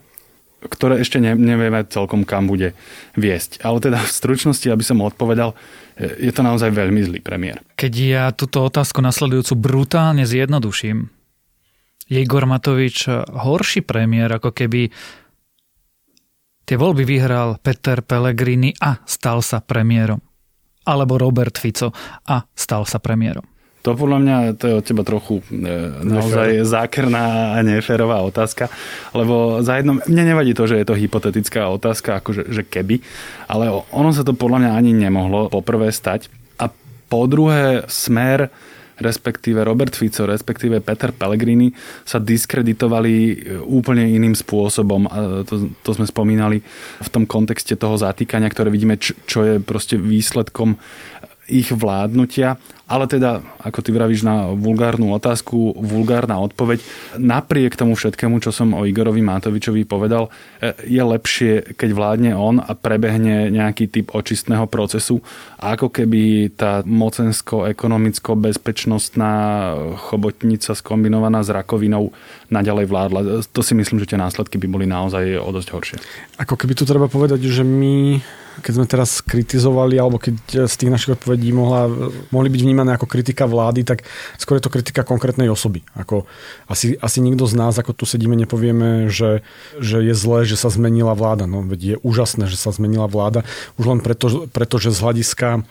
ktoré 0.59 0.99
ešte 0.99 1.23
ne, 1.23 1.39
nevieme 1.39 1.87
celkom 1.87 2.27
kam 2.27 2.51
bude 2.51 2.75
viesť. 3.15 3.63
Ale 3.63 3.79
teda 3.79 3.95
v 3.95 4.11
stručnosti, 4.11 4.67
aby 4.67 4.83
som 4.83 4.99
odpovedal, 4.99 5.55
je 5.99 6.31
to 6.35 6.43
naozaj 6.43 6.71
veľmi 6.71 6.99
zlý 6.99 7.19
premiér. 7.23 7.63
Keď 7.79 7.93
ja 7.95 8.23
túto 8.35 8.67
otázku 8.67 8.99
nasledujúcu 8.99 9.55
brutálne 9.55 10.27
zjednoduším, 10.27 11.07
je 12.09 12.17
Igor 12.19 12.43
Matovič 12.49 13.07
horší 13.29 13.85
premiér, 13.85 14.41
ako 14.41 14.51
keby 14.51 14.89
tie 16.65 16.75
voľby 16.75 17.05
vyhral 17.05 17.61
Peter 17.61 18.01
Pellegrini 18.03 18.73
a 18.83 18.99
stal 19.05 19.39
sa 19.39 19.61
premiérom. 19.63 20.19
Alebo 20.89 21.21
Robert 21.21 21.53
Fico 21.61 21.93
a 22.25 22.41
stal 22.57 22.89
sa 22.89 22.97
premiérom. 22.97 23.45
To 23.87 23.95
podľa 23.95 24.19
mňa 24.19 24.37
to 24.59 24.65
je 24.67 24.75
od 24.75 24.83
teba 24.83 25.03
trochu 25.07 25.39
e, 25.39 25.63
naozaj 26.03 26.67
zákerná 26.67 27.55
a 27.55 27.63
neférová 27.63 28.19
otázka, 28.27 28.67
lebo 29.15 29.63
za 29.63 29.79
jedno, 29.79 30.03
mne 30.03 30.35
nevadí 30.35 30.51
to, 30.51 30.67
že 30.67 30.83
je 30.83 30.87
to 30.87 30.99
hypotetická 30.99 31.71
otázka, 31.71 32.19
akože 32.19 32.51
že 32.51 32.67
keby, 32.67 32.99
ale 33.47 33.71
ono 33.95 34.11
sa 34.11 34.27
to 34.27 34.35
podľa 34.35 34.67
mňa 34.67 34.71
ani 34.75 34.91
nemohlo 34.91 35.47
poprvé 35.47 35.95
stať. 35.95 36.27
A 36.59 36.67
po 37.07 37.23
druhé 37.31 37.87
smer 37.87 38.51
respektíve 38.99 39.63
Robert 39.63 39.95
Fico, 39.95 40.27
respektíve 40.27 40.83
Peter 40.83 41.11
Pellegrini 41.15 41.71
sa 42.03 42.19
diskreditovali 42.19 43.15
e, 43.15 43.33
úplne 43.63 44.05
iným 44.05 44.35
spôsobom. 44.35 45.07
A 45.09 45.43
to, 45.47 45.71
to 45.81 45.91
sme 45.95 46.05
spomínali 46.05 46.59
v 46.99 47.09
tom 47.09 47.23
kontexte 47.23 47.75
toho 47.79 47.95
zatýkania, 47.95 48.51
ktoré 48.51 48.69
vidíme, 48.69 48.99
čo, 48.99 49.15
čo 49.25 49.39
je 49.47 49.55
proste 49.63 49.95
výsledkom 49.97 50.75
ich 51.49 51.73
vládnutia 51.73 52.61
ale 52.89 53.05
teda, 53.05 53.45
ako 53.61 53.85
ty 53.85 53.93
vravíš 53.93 54.25
na 54.25 54.49
vulgárnu 54.57 55.13
otázku, 55.13 55.77
vulgárna 55.77 56.41
odpoveď, 56.41 56.81
napriek 57.21 57.77
tomu 57.77 57.93
všetkému, 57.93 58.41
čo 58.41 58.49
som 58.49 58.73
o 58.73 58.89
Igorovi 58.89 59.21
Matovičovi 59.21 59.85
povedal, 59.85 60.33
e, 60.57 60.73
je 60.89 60.97
lepšie, 60.97 61.77
keď 61.77 61.89
vládne 61.93 62.33
on 62.33 62.57
a 62.57 62.73
prebehne 62.73 63.53
nejaký 63.53 63.93
typ 63.93 64.09
očistného 64.09 64.65
procesu, 64.65 65.21
ako 65.61 65.93
keby 65.93 66.49
tá 66.57 66.81
mocensko-ekonomicko-bezpečnostná 66.81 69.33
chobotnica 70.09 70.73
skombinovaná 70.73 71.45
s 71.45 71.53
rakovinou 71.53 72.09
naďalej 72.49 72.89
vládla. 72.89 73.45
To 73.45 73.61
si 73.61 73.77
myslím, 73.77 74.01
že 74.01 74.09
tie 74.09 74.17
následky 74.17 74.57
by 74.57 74.65
boli 74.65 74.89
naozaj 74.89 75.37
o 75.37 75.53
dosť 75.53 75.69
horšie. 75.69 76.01
Ako 76.41 76.57
keby 76.57 76.73
tu 76.73 76.89
treba 76.89 77.05
povedať, 77.05 77.45
že 77.45 77.61
my 77.61 78.17
keď 78.59 78.73
sme 78.75 78.85
teraz 78.85 79.23
kritizovali, 79.23 79.95
alebo 79.95 80.19
keď 80.19 80.67
z 80.67 80.75
tých 80.75 80.91
našich 80.91 81.15
odpovedí 81.15 81.55
mohla, 81.55 81.87
mohli 82.29 82.51
byť 82.51 82.61
vnímané 82.61 82.78
ako 82.87 83.09
kritika 83.09 83.49
vlády, 83.49 83.83
tak 83.83 84.07
skôr 84.39 84.61
je 84.61 84.63
to 84.63 84.71
kritika 84.71 85.03
konkrétnej 85.03 85.51
osoby. 85.51 85.83
Ako 85.97 86.29
asi, 86.71 86.95
asi 87.01 87.19
nikto 87.19 87.49
z 87.49 87.57
nás, 87.59 87.75
ako 87.75 87.91
tu 87.91 88.05
sedíme, 88.07 88.37
nepovieme, 88.39 89.11
že, 89.11 89.43
že 89.81 89.99
je 89.99 90.13
zlé, 90.15 90.47
že 90.47 90.55
sa 90.55 90.71
zmenila 90.71 91.17
vláda. 91.17 91.49
No 91.49 91.65
veď 91.65 91.79
je 91.81 91.95
úžasné, 92.05 92.47
že 92.47 92.55
sa 92.55 92.71
zmenila 92.71 93.09
vláda. 93.09 93.43
Už 93.75 93.89
len 93.89 93.99
preto, 93.99 94.47
preto 94.47 94.79
že 94.79 94.93
z 94.93 95.03
hľadiska 95.03 95.67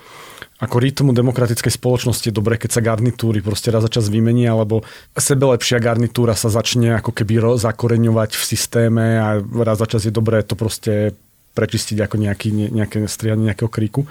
ako 0.58 0.82
rytmu 0.82 1.14
demokratickej 1.14 1.70
spoločnosti 1.70 2.26
je 2.26 2.34
dobré, 2.34 2.58
keď 2.58 2.70
sa 2.74 2.82
garnitúry 2.82 3.38
proste 3.38 3.70
raz 3.70 3.86
za 3.86 3.90
čas 3.94 4.10
vymení, 4.10 4.42
alebo 4.50 4.82
sebe 5.14 5.46
lepšia 5.54 5.78
garnitúra 5.78 6.34
sa 6.34 6.50
začne 6.50 6.98
ako 6.98 7.14
keby 7.14 7.38
zakoreňovať 7.62 8.34
v 8.34 8.42
systéme 8.42 9.06
a 9.22 9.38
raz 9.38 9.78
za 9.78 9.86
čas 9.86 10.02
je 10.02 10.10
dobré 10.10 10.42
to 10.42 10.58
proste 10.58 11.14
prečistiť 11.54 12.02
ako 12.02 12.16
nejaký, 12.18 12.74
nejaké 12.74 13.06
striadanie 13.06 13.54
nejakého 13.54 13.70
kríku. 13.70 14.06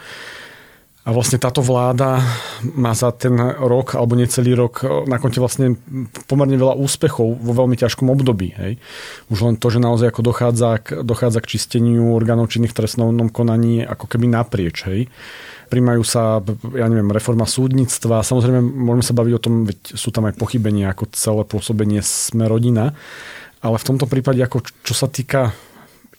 A 1.07 1.15
vlastne 1.15 1.39
táto 1.39 1.63
vláda 1.63 2.19
má 2.75 2.91
za 2.91 3.15
ten 3.15 3.31
rok, 3.39 3.95
alebo 3.95 4.19
necelý 4.19 4.59
rok, 4.59 4.83
na 5.07 5.23
konte 5.23 5.39
vlastne 5.39 5.79
pomerne 6.27 6.59
veľa 6.59 6.75
úspechov 6.75 7.39
vo 7.39 7.53
veľmi 7.55 7.79
ťažkom 7.79 8.11
období. 8.11 8.51
Hej. 8.59 8.75
Už 9.31 9.39
len 9.47 9.55
to, 9.55 9.71
že 9.71 9.79
naozaj 9.79 10.11
ako 10.11 10.21
dochádza, 10.27 10.83
k, 10.83 10.87
dochádza 11.07 11.39
k 11.39 11.55
čisteniu 11.55 12.11
orgánov 12.11 12.51
činných 12.51 12.75
v 12.75 12.79
trestnom 12.83 13.31
konaní 13.31 13.87
ako 13.87 14.03
keby 14.03 14.27
naprieč. 14.27 14.83
Hej. 14.83 15.07
Primajú 15.71 16.03
sa, 16.03 16.43
ja 16.75 16.91
neviem, 16.91 17.07
reforma 17.07 17.47
súdnictva. 17.47 18.27
Samozrejme, 18.27 18.59
môžeme 18.59 19.05
sa 19.07 19.15
baviť 19.15 19.33
o 19.39 19.43
tom, 19.43 19.63
veď 19.63 19.79
sú 19.95 20.11
tam 20.11 20.27
aj 20.27 20.35
pochybenia 20.35 20.91
ako 20.91 21.07
celé 21.15 21.47
pôsobenie 21.47 22.03
sme 22.03 22.51
rodina. 22.51 22.91
Ale 23.63 23.79
v 23.79 23.87
tomto 23.95 24.11
prípade, 24.11 24.43
ako 24.43 24.59
čo 24.83 24.91
sa 24.91 25.07
týka 25.07 25.55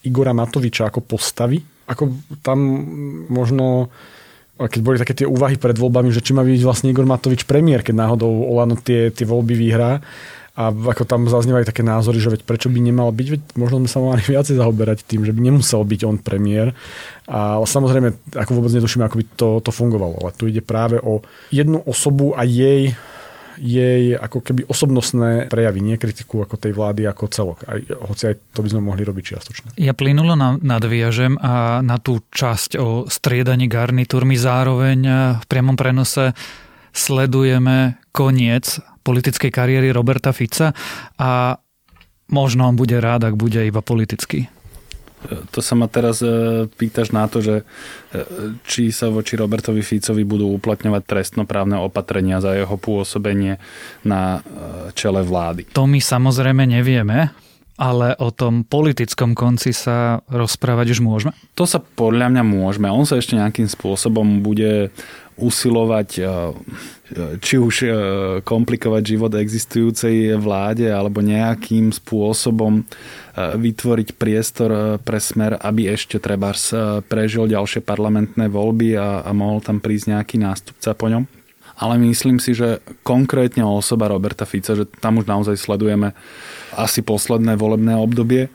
Igora 0.00 0.32
Matoviča 0.32 0.88
ako 0.88 1.04
postavy. 1.04 1.60
Ako 1.92 2.08
tam 2.40 2.58
možno 3.28 3.92
keď 4.66 4.80
boli 4.82 4.98
také 4.98 5.14
tie 5.14 5.26
úvahy 5.30 5.54
pred 5.54 5.78
voľbami, 5.78 6.10
že 6.10 6.18
či 6.18 6.34
má 6.34 6.42
byť 6.42 6.62
vlastne 6.66 6.90
Igor 6.90 7.06
Matovič 7.06 7.46
premiér, 7.46 7.86
keď 7.86 7.94
náhodou 7.94 8.26
Olano 8.50 8.74
tie, 8.74 9.14
tie 9.14 9.22
voľby 9.22 9.54
vyhrá. 9.54 10.02
A 10.58 10.74
ako 10.74 11.06
tam 11.06 11.30
zaznievajú 11.30 11.70
také 11.70 11.86
názory, 11.86 12.18
že 12.18 12.34
veď 12.34 12.42
prečo 12.42 12.66
by 12.66 12.82
nemal 12.82 13.14
byť, 13.14 13.28
veď 13.30 13.42
možno 13.54 13.78
sme 13.78 13.90
sa 13.94 14.02
mali 14.02 14.18
viacej 14.34 14.58
zaoberať 14.58 15.06
tým, 15.06 15.22
že 15.22 15.30
by 15.30 15.40
nemusel 15.46 15.86
byť 15.86 16.00
on 16.02 16.18
premiér. 16.18 16.74
A 17.30 17.62
samozrejme, 17.62 18.34
ako 18.34 18.58
vôbec 18.58 18.74
netušíme, 18.74 19.06
ako 19.06 19.16
by 19.22 19.24
to, 19.38 19.48
to 19.62 19.70
fungovalo. 19.70 20.18
Ale 20.18 20.34
tu 20.34 20.50
ide 20.50 20.58
práve 20.58 20.98
o 20.98 21.22
jednu 21.54 21.78
osobu 21.86 22.34
a 22.34 22.42
jej 22.42 22.98
jej 23.58 24.14
ako 24.14 24.38
keby 24.40 24.64
osobnostné 24.70 25.50
prejavy, 25.50 25.82
nie 25.82 25.98
kritiku 25.98 26.46
ako 26.46 26.56
tej 26.56 26.72
vlády 26.72 27.04
ako 27.04 27.24
celok. 27.28 27.58
Aj, 27.66 27.78
hoci 28.08 28.32
aj 28.32 28.34
to 28.54 28.60
by 28.64 28.68
sme 28.70 28.80
mohli 28.86 29.02
robiť 29.02 29.24
čiastočne. 29.34 29.68
Ja 29.78 29.92
plynulo 29.92 30.38
nadviažem 30.62 31.36
a 31.42 31.82
na 31.82 31.98
tú 31.98 32.22
časť 32.30 32.78
o 32.78 33.04
striedaní 33.10 33.66
garnitúrmi 33.66 34.38
zároveň 34.38 34.98
v 35.42 35.44
priamom 35.46 35.74
prenose 35.74 36.32
sledujeme 36.94 38.00
koniec 38.10 38.80
politickej 39.06 39.50
kariéry 39.54 39.88
Roberta 39.94 40.34
Fica 40.34 40.74
a 41.16 41.56
možno 42.28 42.68
on 42.68 42.76
bude 42.76 43.00
rád, 43.00 43.24
ak 43.32 43.34
bude 43.40 43.64
iba 43.64 43.80
politický. 43.80 44.50
To 45.26 45.58
sa 45.58 45.74
ma 45.74 45.90
teraz 45.90 46.22
e, 46.22 46.70
pýtaš 46.70 47.10
na 47.10 47.26
to, 47.26 47.42
že 47.42 47.62
e, 47.62 47.64
či 48.62 48.94
sa 48.94 49.10
voči 49.10 49.34
Robertovi 49.34 49.82
Ficovi 49.82 50.22
budú 50.22 50.54
uplatňovať 50.54 51.02
trestnoprávne 51.02 51.74
opatrenia 51.82 52.38
za 52.38 52.54
jeho 52.54 52.78
pôsobenie 52.78 53.58
na 54.06 54.38
e, 54.38 54.40
čele 54.94 55.26
vlády. 55.26 55.74
To 55.74 55.90
my 55.90 55.98
samozrejme 55.98 56.62
nevieme, 56.70 57.34
ale 57.78 58.18
o 58.18 58.34
tom 58.34 58.66
politickom 58.66 59.38
konci 59.38 59.70
sa 59.70 60.18
rozprávať 60.26 60.98
už 60.98 61.00
môžeme? 61.00 61.32
To 61.54 61.62
sa 61.62 61.78
podľa 61.78 62.34
mňa 62.34 62.42
môžeme. 62.42 62.90
On 62.90 63.06
sa 63.06 63.22
ešte 63.22 63.38
nejakým 63.38 63.70
spôsobom 63.70 64.42
bude 64.42 64.90
usilovať 65.38 66.08
e, 66.18 66.22
či 67.38 67.54
už 67.62 67.74
e, 67.86 67.88
komplikovať 68.42 69.02
život 69.06 69.32
existujúcej 69.38 70.34
vláde 70.34 70.90
alebo 70.90 71.22
nejakým 71.22 71.94
spôsobom 71.94 72.82
e, 72.82 72.84
vytvoriť 73.38 74.08
priestor 74.18 74.98
pre 74.98 75.22
smer, 75.22 75.54
aby 75.62 75.94
ešte 75.94 76.18
treba 76.18 76.50
prežil 77.06 77.46
ďalšie 77.46 77.86
parlamentné 77.86 78.50
voľby 78.50 78.98
a, 78.98 79.22
a 79.22 79.30
mohol 79.30 79.62
tam 79.62 79.78
prísť 79.78 80.18
nejaký 80.18 80.36
nástupca 80.42 80.90
po 80.98 81.06
ňom. 81.06 81.37
Ale 81.78 81.94
myslím 82.10 82.42
si, 82.42 82.58
že 82.58 82.82
konkrétne 83.06 83.62
osoba 83.62 84.10
Roberta 84.10 84.42
Fica, 84.42 84.74
že 84.74 84.84
tam 84.98 85.22
už 85.22 85.30
naozaj 85.30 85.54
sledujeme 85.54 86.10
asi 86.74 87.06
posledné 87.06 87.54
volebné 87.54 87.94
obdobie, 87.94 88.50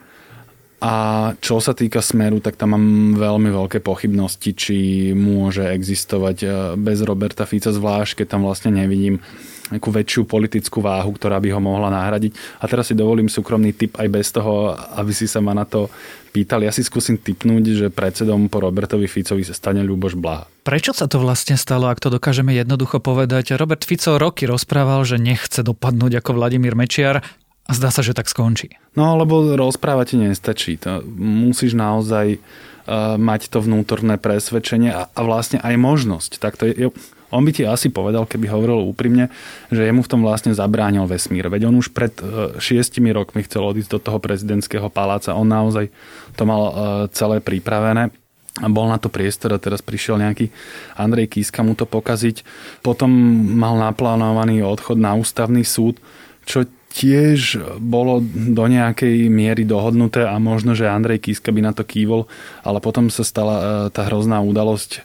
a 0.84 1.32
čo 1.40 1.64
sa 1.64 1.72
týka 1.72 2.04
Smeru, 2.04 2.44
tak 2.44 2.60
tam 2.60 2.76
mám 2.76 2.86
veľmi 3.16 3.48
veľké 3.48 3.80
pochybnosti, 3.80 4.52
či 4.52 4.76
môže 5.16 5.64
existovať 5.64 6.36
e, 6.44 6.48
bez 6.76 7.00
Roberta 7.00 7.48
Fica, 7.48 7.72
zvlášť 7.72 8.20
keď 8.20 8.26
tam 8.28 8.44
vlastne 8.44 8.68
nevidím 8.68 9.24
nejakú 9.72 9.88
väčšiu 9.88 10.28
politickú 10.28 10.84
váhu, 10.84 11.16
ktorá 11.16 11.40
by 11.40 11.48
ho 11.56 11.60
mohla 11.60 11.88
nahradiť. 11.88 12.60
A 12.60 12.68
teraz 12.68 12.92
si 12.92 12.94
dovolím 12.98 13.32
súkromný 13.32 13.72
tip 13.72 13.96
aj 13.96 14.08
bez 14.12 14.28
toho, 14.28 14.76
aby 14.76 15.12
si 15.16 15.24
sa 15.24 15.40
ma 15.40 15.56
na 15.56 15.64
to 15.64 15.88
pýtali. 16.36 16.66
Ja 16.68 16.74
si 16.74 16.84
skúsim 16.84 17.16
typnúť, 17.16 17.64
že 17.72 17.86
predsedom 17.88 18.52
po 18.52 18.60
Robertovi 18.60 19.08
Ficovi 19.08 19.46
sa 19.46 19.56
stane 19.56 19.80
Ľuboš 19.80 20.20
Blaha. 20.20 20.44
Prečo 20.66 20.92
sa 20.92 21.08
to 21.08 21.22
vlastne 21.22 21.54
stalo, 21.56 21.88
ak 21.88 22.02
to 22.02 22.12
dokážeme 22.12 22.52
jednoducho 22.52 23.00
povedať? 23.00 23.54
Robert 23.56 23.86
Fico 23.86 24.20
roky 24.20 24.44
rozprával, 24.44 25.06
že 25.06 25.16
nechce 25.16 25.62
dopadnúť 25.64 26.20
ako 26.20 26.36
Vladimír 26.36 26.74
Mečiar. 26.76 27.24
A 27.64 27.72
zdá 27.72 27.88
sa, 27.88 28.04
že 28.04 28.12
tak 28.12 28.28
skončí. 28.28 28.76
No, 28.92 29.16
lebo 29.16 29.56
rozprávať 29.56 30.12
ti 30.12 30.16
nestačí. 30.20 30.76
To 30.84 31.00
musíš 31.16 31.72
naozaj 31.72 32.36
uh, 32.36 33.16
mať 33.16 33.48
to 33.48 33.64
vnútorné 33.64 34.20
presvedčenie 34.20 34.92
a, 34.92 35.08
a 35.08 35.20
vlastne 35.24 35.64
aj 35.64 35.72
možnosť. 35.80 36.30
Tak 36.44 36.60
to 36.60 36.68
je, 36.68 36.92
on 37.34 37.42
by 37.42 37.50
ti 37.50 37.66
asi 37.66 37.90
povedal, 37.90 38.30
keby 38.30 38.46
hovoril 38.46 38.86
úprimne, 38.86 39.34
že 39.74 39.90
jemu 39.90 40.06
v 40.06 40.10
tom 40.10 40.22
vlastne 40.22 40.54
zabránil 40.54 41.10
vesmír. 41.10 41.50
Veď 41.50 41.66
on 41.66 41.82
už 41.82 41.90
pred 41.90 42.14
uh, 42.22 42.54
šiestimi 42.62 43.10
rokmi 43.10 43.42
chcel 43.42 43.66
odísť 43.66 43.90
do 43.90 44.00
toho 44.00 44.18
prezidentského 44.22 44.86
paláca. 44.86 45.34
On 45.34 45.44
naozaj 45.44 45.90
to 46.38 46.46
mal 46.46 46.62
uh, 46.62 46.72
celé 47.10 47.42
pripravené 47.42 48.14
a 48.62 48.70
bol 48.70 48.86
na 48.86 49.02
to 49.02 49.10
priestor 49.10 49.50
a 49.50 49.58
teraz 49.58 49.82
prišiel 49.82 50.14
nejaký 50.22 50.46
Andrej 50.94 51.34
Kíska 51.34 51.66
mu 51.66 51.74
to 51.74 51.90
pokaziť. 51.90 52.46
Potom 52.86 53.10
mal 53.58 53.74
naplánovaný 53.82 54.62
odchod 54.62 55.02
na 55.02 55.18
ústavný 55.18 55.66
súd, 55.66 55.98
čo 56.46 56.62
tiež 56.94 57.58
bolo 57.82 58.22
do 58.22 58.70
nejakej 58.70 59.26
miery 59.26 59.66
dohodnuté 59.66 60.22
a 60.22 60.38
možno, 60.38 60.78
že 60.78 60.86
Andrej 60.86 61.26
Kiska 61.26 61.50
by 61.50 61.60
na 61.66 61.72
to 61.74 61.82
kývol, 61.82 62.30
ale 62.62 62.78
potom 62.78 63.10
sa 63.10 63.26
stala 63.26 63.54
e, 63.58 63.62
tá 63.90 64.06
hrozná 64.06 64.38
udalosť 64.38 65.02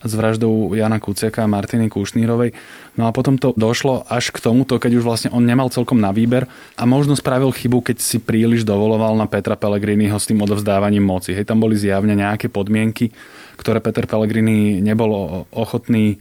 s 0.00 0.12
vraždou 0.16 0.72
Jana 0.72 0.96
Kuciaka 0.96 1.44
a 1.44 1.50
Martiny 1.50 1.92
Kušnírovej. 1.92 2.56
No 2.96 3.04
a 3.04 3.12
potom 3.12 3.36
to 3.36 3.52
došlo 3.52 4.08
až 4.08 4.32
k 4.32 4.40
tomuto, 4.40 4.80
keď 4.80 5.00
už 5.00 5.04
vlastne 5.04 5.30
on 5.30 5.44
nemal 5.44 5.68
celkom 5.68 6.00
na 6.00 6.08
výber 6.10 6.48
a 6.80 6.82
možno 6.88 7.12
spravil 7.12 7.52
chybu, 7.52 7.84
keď 7.84 8.00
si 8.00 8.16
príliš 8.16 8.64
dovoloval 8.64 9.12
na 9.16 9.28
Petra 9.28 9.60
Pellegriniho 9.60 10.16
s 10.16 10.28
tým 10.28 10.40
odovzdávaním 10.40 11.04
moci. 11.04 11.36
Hej, 11.36 11.48
tam 11.48 11.60
boli 11.60 11.76
zjavne 11.76 12.16
nejaké 12.16 12.48
podmienky, 12.48 13.12
ktoré 13.60 13.84
Peter 13.84 14.08
Pellegrini 14.08 14.80
nebol 14.80 15.44
ochotný 15.52 16.16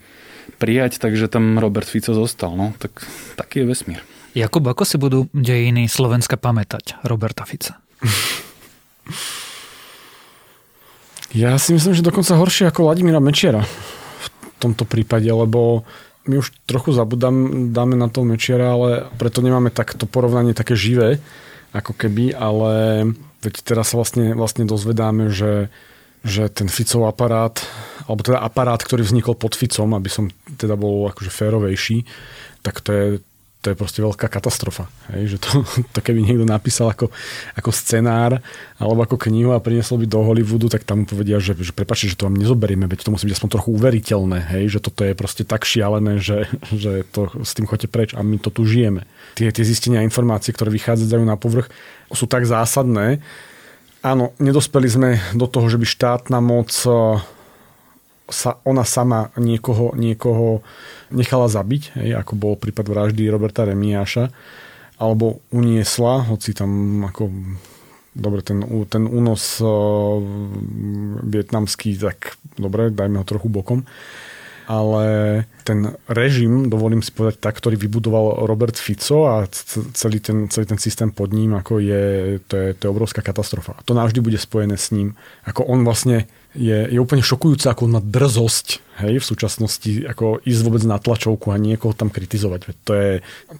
prijať, 0.59 0.99
takže 0.99 1.31
tam 1.31 1.55
Robert 1.55 1.87
Fico 1.87 2.11
zostal. 2.11 2.59
No, 2.59 2.75
tak 2.75 2.99
taký 3.39 3.63
je 3.63 3.65
vesmír. 3.71 4.01
Jakub, 4.35 4.61
ako 4.67 4.83
si 4.85 4.99
budú 4.99 5.25
dejiny 5.31 5.87
Slovenska 5.87 6.35
pamätať 6.35 7.01
Roberta 7.07 7.47
Fica? 7.47 7.79
Ja 11.33 11.53
si 11.61 11.77
myslím, 11.77 11.93
že 11.93 12.05
dokonca 12.05 12.33
horšie 12.33 12.69
ako 12.73 12.89
Vladimíra 12.89 13.21
Mečiara 13.21 13.61
v 13.61 14.27
tomto 14.57 14.83
prípade, 14.83 15.29
lebo 15.29 15.85
my 16.25 16.41
už 16.41 16.51
trochu 16.65 16.93
zabudám, 16.93 17.69
dáme 17.73 17.93
na 17.93 18.09
to 18.09 18.25
Mečiara, 18.25 18.73
ale 18.73 18.89
preto 19.17 19.45
nemáme 19.45 19.69
takto 19.69 20.09
porovnanie 20.09 20.57
také 20.57 20.73
živé, 20.73 21.21
ako 21.69 21.93
keby, 21.93 22.33
ale 22.33 23.05
veď 23.45 23.53
teraz 23.61 23.93
sa 23.93 24.01
vlastne, 24.01 24.33
vlastne 24.33 24.65
dozvedáme, 24.65 25.29
že, 25.29 25.69
že 26.25 26.49
ten 26.49 26.65
Ficov 26.65 27.05
aparát, 27.05 27.61
alebo 28.09 28.25
teda 28.25 28.41
aparát, 28.41 28.81
ktorý 28.81 29.05
vznikol 29.05 29.37
pod 29.37 29.53
Ficom, 29.53 29.93
aby 29.93 30.09
som 30.09 30.33
teda 30.57 30.73
bol 30.73 31.07
akože 31.13 31.29
férovejší, 31.29 31.97
tak 32.65 32.81
to 32.81 32.89
je, 32.89 33.05
to 33.59 33.75
je 33.75 33.75
proste 33.75 33.99
veľká 33.99 34.31
katastrofa. 34.31 34.87
Hej? 35.11 35.35
Že 35.35 35.37
to, 35.43 35.49
to 35.95 35.99
keby 35.99 36.23
niekto 36.23 36.47
napísal 36.47 36.95
ako, 36.95 37.11
ako 37.59 37.69
scenár 37.75 38.39
alebo 38.79 39.03
ako 39.03 39.19
knihu 39.27 39.51
a 39.51 39.59
priniesol 39.59 39.99
by 39.99 40.07
do 40.07 40.23
Hollywoodu, 40.23 40.71
tak 40.71 40.87
tam 40.87 41.03
mu 41.03 41.05
povedia, 41.05 41.43
že, 41.43 41.51
že 41.59 41.75
prepáčte, 41.75 42.15
že 42.15 42.15
to 42.15 42.31
vám 42.31 42.39
nezoberieme, 42.39 42.87
veď 42.87 43.03
to 43.03 43.11
musí 43.11 43.27
byť 43.27 43.35
aspoň 43.35 43.49
trochu 43.51 43.69
uveriteľné, 43.75 44.39
hej? 44.55 44.63
že 44.71 44.79
toto 44.79 45.03
je 45.03 45.11
proste 45.11 45.43
tak 45.43 45.67
šialené, 45.67 46.23
že, 46.23 46.47
že 46.83 47.03
to 47.11 47.27
s 47.43 47.51
tým 47.51 47.67
chodte 47.67 47.91
preč 47.91 48.15
a 48.15 48.23
my 48.23 48.39
to 48.39 48.47
tu 48.47 48.63
žijeme. 48.63 49.03
Tie, 49.35 49.51
tie 49.51 49.67
zistenia 49.67 49.99
a 49.99 50.07
informácie, 50.07 50.55
ktoré 50.55 50.71
vychádzajú 50.71 51.23
na 51.27 51.35
povrch, 51.35 51.67
sú 52.15 52.25
tak 52.25 52.47
zásadné. 52.47 53.19
Áno, 53.99 54.31
nedospeli 54.39 54.87
sme 54.87 55.09
do 55.35 55.45
toho, 55.51 55.67
že 55.67 55.75
by 55.75 55.83
štátna 55.83 56.39
moc 56.39 56.71
sa 58.29 58.61
ona 58.63 58.85
sama 58.85 59.33
niekoho, 59.35 59.97
niekoho 59.97 60.61
nechala 61.09 61.49
zabiť, 61.49 61.97
hej, 61.97 62.09
ako 62.17 62.33
bol 62.37 62.53
prípad 62.55 62.85
vraždy 62.85 63.25
Roberta 63.29 63.65
Remiáša, 63.65 64.29
alebo 65.01 65.41
uniesla, 65.49 66.29
hoci 66.29 66.53
tam 66.53 67.01
ako 67.07 67.29
dobre, 68.13 68.41
ten, 68.41 68.61
ten 68.89 69.03
únos 69.07 69.63
uh, 69.63 70.19
vietnamský, 71.23 71.95
tak 71.97 72.35
dobre, 72.59 72.91
dajme 72.91 73.21
ho 73.21 73.25
trochu 73.25 73.47
bokom. 73.49 73.85
Ale 74.69 75.05
ten 75.65 75.97
režim, 76.05 76.69
dovolím 76.69 77.01
si 77.01 77.09
povedať 77.09 77.41
tak, 77.41 77.57
ktorý 77.57 77.73
vybudoval 77.73 78.45
Robert 78.45 78.77
Fico 78.77 79.25
a 79.25 79.49
celý 79.97 80.21
ten, 80.21 80.45
celý 80.45 80.69
ten 80.69 80.77
systém 80.77 81.09
pod 81.09 81.33
ním, 81.33 81.57
ako 81.57 81.81
je, 81.81 82.37
to 82.45 82.53
je, 82.53 82.67
to 82.77 82.81
je 82.85 82.93
obrovská 82.93 83.25
katastrofa. 83.25 83.81
To 83.89 83.97
navždy 83.97 84.21
bude 84.21 84.37
spojené 84.37 84.77
s 84.77 84.93
ním. 84.93 85.17
Ako 85.49 85.65
on 85.65 85.81
vlastne 85.81 86.29
je, 86.57 86.89
je 86.89 86.99
úplne 86.99 87.21
šokujúce, 87.21 87.69
ako 87.69 87.85
na 87.85 88.01
drzosť 88.01 88.67
hej, 89.05 89.21
v 89.21 89.25
súčasnosti 89.25 89.91
ako 90.09 90.41
ísť 90.41 90.61
vôbec 90.65 90.83
na 90.85 90.97
tlačovku 90.97 91.53
a 91.53 91.61
niekoho 91.61 91.93
tam 91.93 92.09
kritizovať. 92.09 92.73
To 92.85 92.91
je, 92.97 93.11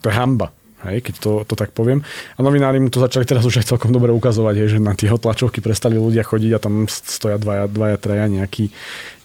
to 0.01 0.05
je 0.09 0.15
hamba. 0.15 0.49
Hej, 0.79 1.11
keď 1.11 1.15
to, 1.19 1.31
to 1.43 1.59
tak 1.59 1.75
poviem. 1.75 1.99
A 2.35 2.39
novinári 2.39 2.79
mu 2.79 2.87
to 2.87 3.03
začali 3.03 3.27
teraz 3.27 3.43
už 3.43 3.59
aj 3.59 3.75
celkom 3.75 3.91
dobre 3.91 4.15
ukazovať, 4.15 4.55
hej, 4.63 4.67
že 4.71 4.79
na 4.79 4.95
tie 4.95 5.11
tlačovky 5.11 5.59
prestali 5.59 5.99
ľudia 5.99 6.23
chodiť 6.23 6.51
a 6.55 6.63
tam 6.63 6.87
stoja 6.87 7.35
dvaja, 7.35 7.67
dvaja 7.67 7.99
traja 7.99 8.31
nejakí, 8.31 8.71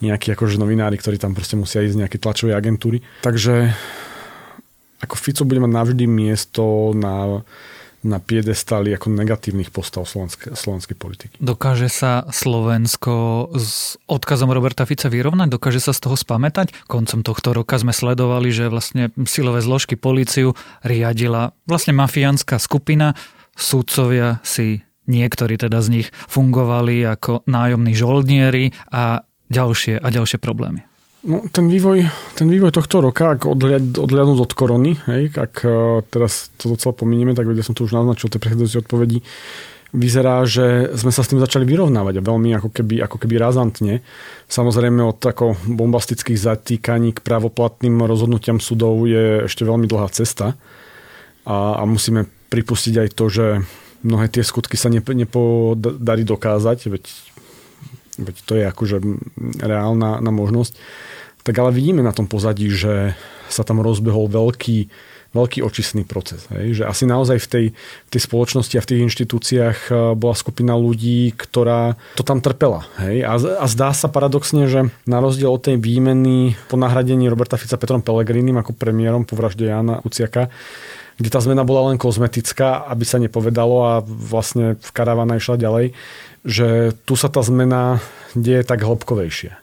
nejakí 0.02 0.34
akože 0.34 0.58
novinári, 0.58 0.98
ktorí 0.98 1.14
tam 1.14 1.30
proste 1.30 1.54
musia 1.54 1.86
ísť 1.86 1.94
nejaké 1.94 2.18
tlačové 2.18 2.58
agentúry. 2.58 3.06
Takže 3.22 3.70
ako 4.98 5.14
Fico 5.14 5.46
bude 5.46 5.62
mať 5.62 5.72
navždy 5.78 6.04
miesto 6.10 6.90
na 6.90 7.46
na 8.04 8.20
piedestali 8.20 8.92
ako 8.92 9.10
negatívnych 9.16 9.72
postav 9.72 10.04
slovenskej, 10.04 10.52
slovenskej 10.52 10.96
politiky. 11.00 11.34
Dokáže 11.40 11.88
sa 11.88 12.28
Slovensko 12.28 13.48
s 13.56 13.96
odkazom 14.04 14.52
Roberta 14.52 14.84
Fica 14.84 15.08
vyrovnať? 15.08 15.48
Dokáže 15.48 15.80
sa 15.80 15.96
z 15.96 16.04
toho 16.04 16.14
spamätať? 16.14 16.84
Koncom 16.84 17.24
tohto 17.24 17.56
roka 17.56 17.80
sme 17.80 17.96
sledovali, 17.96 18.52
že 18.52 18.68
vlastne 18.68 19.08
silové 19.24 19.64
zložky 19.64 19.96
policiu 19.96 20.52
riadila 20.84 21.56
vlastne 21.64 21.96
mafiánska 21.96 22.60
skupina. 22.60 23.16
Súdcovia 23.56 24.44
si 24.44 24.84
niektorí 25.08 25.56
teda 25.56 25.80
z 25.80 26.00
nich 26.00 26.08
fungovali 26.28 27.04
ako 27.08 27.44
nájomní 27.48 27.96
žoldnieri 27.96 28.76
a 28.92 29.24
ďalšie 29.48 30.00
a 30.00 30.08
ďalšie 30.12 30.38
problémy. 30.40 30.93
No, 31.24 31.40
ten 31.48 31.72
vývoj, 31.72 32.04
ten 32.36 32.52
vývoj 32.52 32.68
tohto 32.68 33.00
roka, 33.00 33.32
ak 33.32 33.48
odhľad, 33.48 33.96
odhľadnúť 33.96 34.38
od 34.44 34.52
korony, 34.52 34.92
hej, 35.08 35.32
ak 35.32 35.64
uh, 35.64 36.04
teraz 36.04 36.52
to 36.60 36.76
docela 36.76 36.92
pominieme, 36.92 37.32
tak 37.32 37.48
ja 37.48 37.64
som 37.64 37.72
to 37.72 37.88
už 37.88 37.96
naznačil, 37.96 38.28
tie 38.28 38.36
predchádzajúce 38.36 38.84
odpovedi, 38.84 39.24
vyzerá, 39.94 40.42
že 40.44 40.90
sme 40.98 41.14
sa 41.14 41.22
s 41.22 41.30
tým 41.32 41.40
začali 41.40 41.64
vyrovnávať 41.64 42.18
a 42.18 42.26
veľmi 42.26 42.50
ako 42.58 42.68
keby, 42.74 43.00
ako 43.06 43.16
keby 43.22 43.38
razantne. 43.38 44.02
Samozrejme 44.50 45.00
od 45.06 45.16
tako 45.22 45.54
bombastických 45.64 46.36
zatýkaní 46.36 47.14
k 47.14 47.22
právoplatným 47.22 48.02
rozhodnutiam 48.02 48.58
súdov 48.58 49.06
je 49.06 49.46
ešte 49.46 49.62
veľmi 49.62 49.86
dlhá 49.86 50.10
cesta 50.10 50.58
a, 51.46 51.56
a 51.78 51.82
musíme 51.86 52.26
pripustiť 52.50 52.94
aj 53.00 53.08
to, 53.14 53.24
že 53.30 53.46
mnohé 54.02 54.28
tie 54.28 54.42
skutky 54.42 54.74
sa 54.74 54.90
nepo, 54.90 55.14
nepodarí 55.14 56.26
dokázať, 56.26 56.78
veď, 56.90 57.04
veď 58.18 58.36
to 58.44 58.52
je 58.58 58.64
akože 58.68 58.96
reálna 59.62 60.22
na 60.22 60.32
možnosť 60.34 60.76
tak 61.44 61.60
ale 61.60 61.76
vidíme 61.76 62.00
na 62.00 62.16
tom 62.16 62.24
pozadí, 62.24 62.72
že 62.72 63.12
sa 63.52 63.62
tam 63.68 63.84
rozbehol 63.84 64.32
veľký, 64.32 64.88
veľký 65.36 65.60
očistný 65.60 66.08
proces. 66.08 66.48
Hej? 66.48 66.80
Že 66.80 66.84
asi 66.88 67.04
naozaj 67.04 67.36
v 67.44 67.48
tej, 67.52 67.66
v 67.76 68.10
tej 68.10 68.20
spoločnosti 68.24 68.74
a 68.80 68.82
v 68.82 68.88
tých 68.88 69.04
inštitúciách 69.04 69.78
eh, 69.92 69.94
bola 70.16 70.32
skupina 70.32 70.72
ľudí, 70.72 71.36
ktorá 71.36 72.00
to 72.16 72.24
tam 72.24 72.40
trpela. 72.40 72.88
Hej? 72.96 73.28
A, 73.28 73.36
a 73.60 73.66
zdá 73.68 73.92
sa 73.92 74.08
paradoxne, 74.08 74.64
že 74.72 74.88
na 75.04 75.20
rozdiel 75.20 75.52
od 75.52 75.60
tej 75.60 75.76
výmeny 75.76 76.56
po 76.72 76.80
nahradení 76.80 77.28
Roberta 77.28 77.60
Fica 77.60 77.76
Petrom 77.76 78.00
Pellegrinim 78.00 78.56
ako 78.56 78.72
premiérom 78.72 79.28
po 79.28 79.36
vražde 79.36 79.68
Jana 79.68 80.00
Uciaka, 80.00 80.48
kde 81.20 81.28
tá 81.28 81.44
zmena 81.44 81.62
bola 81.62 81.92
len 81.92 82.00
kozmetická, 82.00 82.88
aby 82.88 83.04
sa 83.04 83.20
nepovedalo 83.20 83.76
a 83.84 83.94
vlastne 84.02 84.80
v 84.80 84.90
karavana 84.96 85.38
išla 85.38 85.60
ďalej, 85.60 85.94
že 86.44 86.92
tu 87.08 87.16
sa 87.16 87.32
tá 87.32 87.40
zmena 87.40 88.04
deje 88.36 88.62
tak 88.62 88.84
hĺbkovejšie. 88.84 89.56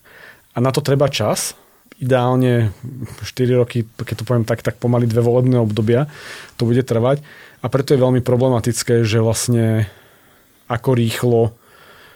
A 0.52 0.58
na 0.60 0.74
to 0.74 0.82
treba 0.82 1.08
čas, 1.08 1.54
ideálne 2.02 2.74
4 3.22 3.62
roky, 3.62 3.86
keď 3.86 4.26
to 4.26 4.28
poviem 4.28 4.44
tak, 4.44 4.66
tak 4.66 4.82
pomaly 4.82 5.06
dve 5.06 5.22
volebné 5.22 5.62
obdobia 5.62 6.10
to 6.58 6.66
bude 6.66 6.82
trvať. 6.82 7.22
A 7.62 7.70
preto 7.70 7.94
je 7.94 8.02
veľmi 8.02 8.26
problematické, 8.26 9.06
že 9.06 9.22
vlastne 9.22 9.86
ako 10.66 10.98
rýchlo 10.98 11.54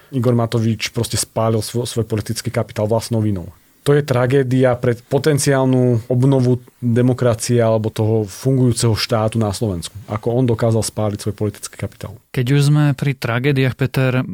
Igor 0.09 0.33
Matovič 0.33 0.89
proste 0.89 1.21
spálil 1.21 1.61
svoj, 1.61 1.85
svoj 1.85 2.09
politický 2.09 2.49
kapitál 2.49 2.89
vlastnou 2.89 3.21
vinou 3.21 3.53
to 3.85 3.93
je 3.93 4.01
tragédia 4.01 4.73
pre 4.73 4.97
potenciálnu 4.97 6.09
obnovu 6.09 6.57
demokracie 6.81 7.61
alebo 7.61 7.93
toho 7.93 8.25
fungujúceho 8.25 8.97
štátu 8.97 9.37
na 9.37 9.53
Slovensku. 9.53 9.93
Ako 10.09 10.41
on 10.41 10.49
dokázal 10.49 10.81
spáliť 10.81 11.21
svoj 11.21 11.35
politický 11.37 11.77
kapitál. 11.77 12.17
Keď 12.33 12.45
už 12.49 12.61
sme 12.73 12.97
pri 12.97 13.13
tragédiách, 13.13 13.77
Peter, 13.77 14.25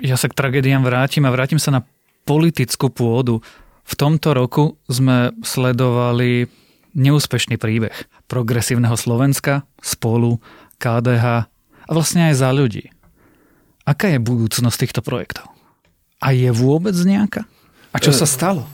ja 0.00 0.16
sa 0.18 0.26
k 0.26 0.34
tragédiám 0.34 0.82
vrátim 0.82 1.22
a 1.26 1.34
vrátim 1.34 1.60
sa 1.60 1.70
na 1.70 1.80
politickú 2.24 2.90
pôdu. 2.90 3.44
V 3.84 3.94
tomto 3.94 4.32
roku 4.32 4.80
sme 4.88 5.36
sledovali 5.44 6.48
neúspešný 6.96 7.60
príbeh 7.60 7.94
progresívneho 8.30 8.96
Slovenska, 8.96 9.68
spolu, 9.82 10.40
KDH 10.80 11.26
a 11.84 11.90
vlastne 11.92 12.32
aj 12.32 12.34
za 12.40 12.50
ľudí. 12.54 12.88
Aká 13.84 14.08
je 14.08 14.22
budúcnosť 14.22 14.78
týchto 14.80 15.00
projektov? 15.04 15.52
A 16.24 16.32
je 16.32 16.48
vôbec 16.48 16.96
nejaká? 16.96 17.44
A 17.92 18.00
čo 18.00 18.16
sa 18.16 18.24
stalo? 18.24 18.64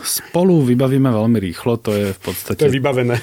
Spolu 0.00 0.64
vybavíme 0.64 1.10
veľmi 1.12 1.38
rýchlo, 1.42 1.76
to 1.76 1.92
je 1.92 2.06
v 2.16 2.20
podstate... 2.22 2.64
To 2.64 2.70
je 2.70 2.76
vybavené. 2.80 3.20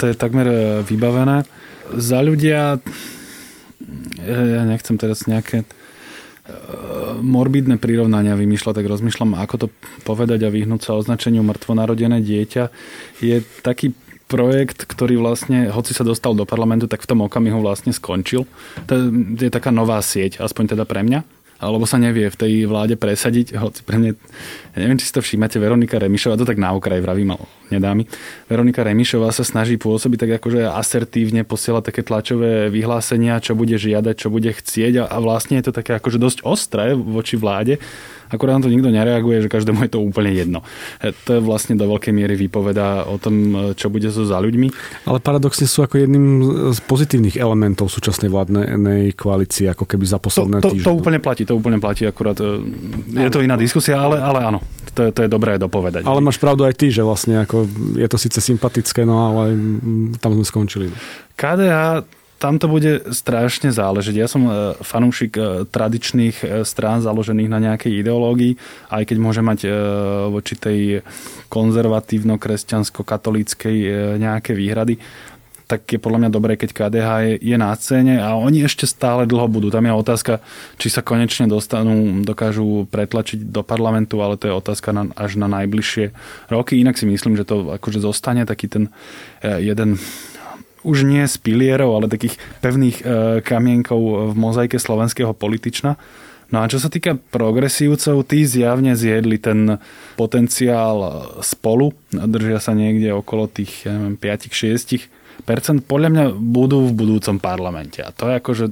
To 0.00 0.08
je 0.08 0.14
takmer 0.16 0.46
e, 0.48 0.56
vybavené. 0.86 1.44
Za 1.92 2.24
ľudia, 2.24 2.78
e, 2.78 4.32
ja 4.32 4.62
nechcem 4.64 4.96
teraz 4.96 5.26
nejaké 5.28 5.66
e, 5.66 5.79
morbidné 7.20 7.76
prirovnania 7.76 8.38
vymýšľať, 8.38 8.80
tak 8.80 8.90
rozmýšľam, 8.90 9.36
ako 9.38 9.54
to 9.56 9.66
povedať 10.04 10.46
a 10.46 10.52
vyhnúť 10.52 10.80
sa 10.86 10.96
označeniu 10.96 11.44
mŕtvonarodené 11.44 12.22
dieťa. 12.22 12.64
Je 13.20 13.42
taký 13.64 13.92
projekt, 14.30 14.86
ktorý 14.86 15.18
vlastne, 15.18 15.74
hoci 15.74 15.90
sa 15.90 16.06
dostal 16.06 16.38
do 16.38 16.46
parlamentu, 16.46 16.86
tak 16.86 17.02
v 17.02 17.10
tom 17.10 17.26
okamihu 17.26 17.58
vlastne 17.58 17.90
skončil. 17.90 18.46
To 18.86 19.10
je 19.34 19.50
taká 19.50 19.74
nová 19.74 19.98
sieť, 19.98 20.38
aspoň 20.38 20.78
teda 20.78 20.86
pre 20.86 21.02
mňa 21.02 21.39
alebo 21.60 21.84
sa 21.84 22.00
nevie 22.00 22.32
v 22.32 22.36
tej 22.40 22.52
vláde 22.64 22.96
presadiť, 22.96 23.60
hoci 23.60 23.84
pre 23.84 24.00
mňa, 24.00 24.10
ja 24.74 24.78
neviem, 24.80 24.96
či 24.96 25.06
si 25.06 25.14
to 25.14 25.20
všímate, 25.20 25.60
Veronika 25.60 26.00
Remišová, 26.00 26.40
to 26.40 26.48
tak 26.48 26.56
na 26.56 26.72
okraj 26.72 27.04
vravím, 27.04 27.36
ale 27.36 27.44
nedámi. 27.68 28.08
Veronika 28.48 28.80
Remišová 28.80 29.28
sa 29.30 29.44
snaží 29.44 29.76
pôsobiť 29.76 30.24
tak 30.24 30.32
akože 30.40 30.72
asertívne, 30.72 31.44
posiela 31.44 31.84
také 31.84 32.00
tlačové 32.00 32.72
vyhlásenia, 32.72 33.44
čo 33.44 33.52
bude 33.52 33.76
žiadať, 33.76 34.14
čo 34.16 34.32
bude 34.32 34.48
chcieť 34.50 35.04
a, 35.04 35.12
a 35.12 35.16
vlastne 35.20 35.60
je 35.60 35.68
to 35.68 35.76
také 35.76 36.00
akože 36.00 36.16
dosť 36.16 36.38
ostré 36.48 36.96
voči 36.96 37.36
vláde, 37.36 37.76
akurát 38.30 38.62
na 38.62 38.64
to 38.66 38.72
nikto 38.72 38.88
nereaguje, 38.88 39.44
že 39.44 39.48
každému 39.50 39.84
je 39.86 39.90
to 39.92 40.00
úplne 40.00 40.30
jedno. 40.30 40.62
E, 41.02 41.12
to 41.12 41.42
vlastne 41.42 41.74
do 41.74 41.90
veľkej 41.90 42.14
miery 42.14 42.38
vypoveda 42.38 43.10
o 43.10 43.18
tom, 43.18 43.34
e, 43.34 43.56
čo 43.74 43.90
bude 43.90 44.06
so 44.08 44.22
za 44.22 44.38
ľuďmi. 44.38 44.70
Ale 45.10 45.18
paradoxne 45.18 45.66
sú 45.66 45.82
ako 45.82 45.98
jedným 45.98 46.26
z 46.70 46.80
pozitívnych 46.86 47.36
elementov 47.36 47.90
súčasnej 47.90 48.30
vládnej 48.30 49.12
koalície, 49.18 49.66
ako 49.66 49.84
keby 49.84 50.04
za 50.06 50.22
posledné 50.22 50.62
to, 50.62 50.72
to, 50.78 50.86
To 50.86 50.94
úplne 50.94 51.18
platí, 51.18 51.42
to 51.42 51.58
úplne 51.58 51.82
platí, 51.82 52.06
akurát 52.06 52.38
e, 52.38 52.62
je 53.10 53.30
to 53.30 53.42
iná 53.42 53.58
diskusia, 53.58 53.98
ale, 53.98 54.22
ale 54.22 54.40
áno, 54.46 54.62
to, 54.94 55.10
to 55.10 55.26
je 55.26 55.30
dobré 55.30 55.58
dopovedať. 55.58 56.06
Ale 56.06 56.22
máš 56.22 56.38
pravdu 56.38 56.62
aj 56.62 56.74
ty, 56.78 56.94
že 56.94 57.02
vlastne 57.02 57.42
ako 57.42 57.66
je 57.98 58.06
to 58.06 58.16
síce 58.16 58.38
sympatické, 58.38 59.02
no 59.02 59.34
ale 59.34 59.58
tam 60.22 60.38
sme 60.38 60.46
skončili. 60.46 60.86
KDH 61.34 62.19
tam 62.40 62.56
to 62.56 62.72
bude 62.72 63.12
strašne 63.12 63.68
záležiť. 63.68 64.16
Ja 64.16 64.24
som 64.24 64.48
e, 64.48 64.72
fanúšik 64.80 65.36
e, 65.36 65.68
tradičných 65.68 66.36
e, 66.40 66.64
strán 66.64 67.04
založených 67.04 67.52
na 67.52 67.60
nejakej 67.60 68.00
ideológii, 68.00 68.56
aj 68.88 69.04
keď 69.04 69.16
môže 69.20 69.44
mať 69.44 69.68
voči 70.32 70.56
tej 70.56 71.04
konzervatívno-kresťansko-katolíckej 71.52 73.76
nejaké 74.16 74.56
výhrady 74.56 74.96
tak 75.70 75.86
je 75.86 76.02
podľa 76.02 76.26
mňa 76.26 76.34
dobré, 76.34 76.58
keď 76.58 76.74
KDH 76.74 77.08
je, 77.22 77.46
je 77.46 77.54
na 77.54 77.70
scéne 77.78 78.18
a 78.18 78.34
oni 78.34 78.66
ešte 78.66 78.90
stále 78.90 79.22
dlho 79.22 79.46
budú. 79.46 79.70
Tam 79.70 79.86
je 79.86 79.94
otázka, 79.94 80.42
či 80.82 80.90
sa 80.90 80.98
konečne 80.98 81.46
dostanú, 81.46 82.26
dokážu 82.26 82.90
pretlačiť 82.90 83.54
do 83.54 83.62
parlamentu, 83.62 84.18
ale 84.18 84.34
to 84.34 84.50
je 84.50 84.58
otázka 84.58 84.90
na, 84.90 85.06
až 85.14 85.38
na 85.38 85.46
najbližšie 85.46 86.10
roky. 86.50 86.82
Inak 86.82 86.98
si 86.98 87.06
myslím, 87.06 87.38
že 87.38 87.46
to 87.46 87.78
akože 87.78 88.02
zostane 88.02 88.50
taký 88.50 88.66
ten 88.66 88.90
jeden 89.46 89.94
už 90.82 91.04
nie 91.04 91.24
z 91.28 91.36
pilierov, 91.40 91.96
ale 91.96 92.12
takých 92.12 92.40
pevných 92.64 92.96
e, 93.00 93.04
kamienkov 93.44 94.32
v 94.32 94.34
mozaike 94.34 94.80
slovenského 94.80 95.36
politična. 95.36 96.00
No 96.50 96.66
a 96.66 96.70
čo 96.70 96.82
sa 96.82 96.90
týka 96.90 97.14
progresívcov, 97.30 98.26
tí 98.26 98.42
zjavne 98.42 98.98
zjedli 98.98 99.38
ten 99.38 99.78
potenciál 100.18 101.30
spolu, 101.46 101.94
držia 102.10 102.58
sa 102.58 102.74
niekde 102.74 103.14
okolo 103.14 103.46
tých 103.46 103.86
ja 103.86 103.94
neviem, 103.94 104.18
5-6 104.18 105.20
percent, 105.40 105.80
podľa 105.84 106.08
mňa 106.12 106.24
budú 106.36 106.88
v 106.88 106.96
budúcom 106.96 107.40
parlamente. 107.40 108.04
A 108.04 108.12
to 108.12 108.28
je 108.28 108.38
akože, 108.38 108.64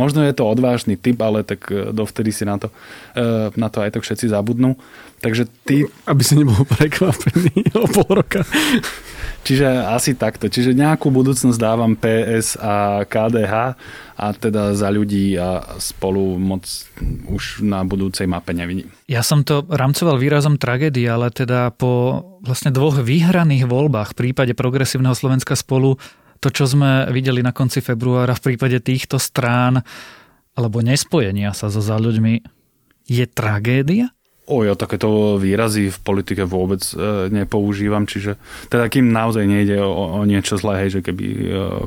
možno 0.00 0.24
je 0.24 0.32
to 0.32 0.48
odvážny 0.48 0.96
typ, 0.96 1.20
ale 1.20 1.44
tak 1.44 1.68
e, 1.68 1.92
dovtedy 1.92 2.32
si 2.32 2.48
na 2.48 2.56
to, 2.56 2.72
e, 3.14 3.52
na 3.54 3.68
to 3.68 3.84
aj 3.84 3.94
tak 3.94 4.02
všetci 4.02 4.32
zabudnú. 4.32 4.74
Takže 5.20 5.48
ty... 5.64 5.88
Aby 6.08 6.22
si 6.24 6.34
nebol 6.36 6.56
prekvapený 6.76 7.72
o 7.76 7.86
pol 7.88 8.20
roka. 8.20 8.44
Čiže 9.46 9.86
asi 9.86 10.18
takto. 10.18 10.50
Čiže 10.50 10.74
nejakú 10.74 11.14
budúcnosť 11.14 11.54
dávam 11.54 11.94
PS 11.94 12.58
a 12.58 13.06
KDH 13.06 13.54
a 14.18 14.26
teda 14.34 14.74
za 14.74 14.90
ľudí 14.90 15.38
a 15.38 15.78
spolu 15.78 16.34
moc 16.34 16.66
už 17.30 17.62
na 17.62 17.86
budúcej 17.86 18.26
mape 18.26 18.50
nevidím. 18.50 18.90
Ja 19.06 19.22
som 19.22 19.46
to 19.46 19.62
rámcoval 19.70 20.18
výrazom 20.18 20.58
tragédie, 20.58 21.06
ale 21.06 21.30
teda 21.30 21.70
po 21.70 22.26
vlastne 22.42 22.74
dvoch 22.74 22.98
vyhraných 22.98 23.70
voľbách 23.70 24.18
v 24.18 24.18
prípade 24.26 24.58
progresívneho 24.58 25.14
Slovenska 25.14 25.54
spolu 25.54 25.94
to, 26.42 26.50
čo 26.50 26.66
sme 26.66 27.06
videli 27.14 27.38
na 27.38 27.54
konci 27.54 27.78
februára 27.78 28.34
v 28.34 28.52
prípade 28.52 28.82
týchto 28.82 29.22
strán 29.22 29.78
alebo 30.58 30.82
nespojenia 30.82 31.54
sa 31.54 31.70
so 31.70 31.78
za 31.78 32.00
ľuďmi, 32.00 32.42
je 33.06 33.24
tragédia? 33.30 34.15
O, 34.46 34.62
ja 34.62 34.78
takéto 34.78 35.42
výrazy 35.42 35.90
v 35.90 35.98
politike 36.06 36.46
vôbec 36.46 36.78
e, 36.94 37.26
nepoužívam, 37.34 38.06
čiže 38.06 38.38
teda 38.70 38.86
kým 38.86 39.10
naozaj 39.10 39.42
nejde 39.42 39.82
o, 39.82 39.90
o 39.90 40.22
niečo 40.22 40.54
zlé, 40.54 40.86
hej, 40.86 40.98
že 40.98 41.00
keby 41.02 41.24
e, 41.26 41.38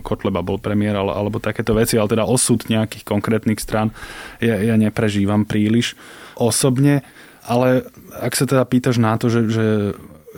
Kotleba 0.04 0.44
bol 0.44 0.60
premiér 0.60 1.00
ale, 1.00 1.16
alebo 1.16 1.40
takéto 1.40 1.72
veci, 1.72 1.96
ale 1.96 2.12
teda 2.12 2.28
osud 2.28 2.68
nejakých 2.68 3.08
konkrétnych 3.08 3.64
stran 3.64 3.96
ja, 4.44 4.60
ja 4.60 4.76
neprežívam 4.76 5.48
príliš 5.48 5.96
osobne, 6.36 7.00
ale 7.48 7.88
ak 8.20 8.36
sa 8.36 8.44
teda 8.44 8.68
pýtaš 8.68 9.00
na 9.00 9.16
to, 9.16 9.32
že, 9.32 9.42
že 9.48 9.66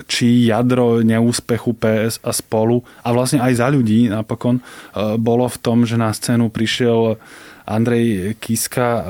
či 0.05 0.45
jadro 0.45 1.01
neúspechu 1.01 1.73
PS 1.73 2.21
a 2.21 2.31
spolu 2.31 2.86
a 3.01 3.12
vlastne 3.12 3.41
aj 3.41 3.53
za 3.57 3.67
ľudí 3.67 4.13
napokon 4.13 4.62
e, 4.62 4.63
bolo 5.17 5.49
v 5.49 5.57
tom, 5.57 5.89
že 5.89 5.97
na 5.97 6.13
scénu 6.13 6.53
prišiel 6.53 7.17
Andrej 7.65 8.38
Kiska 8.38 8.88
e, 8.88 9.02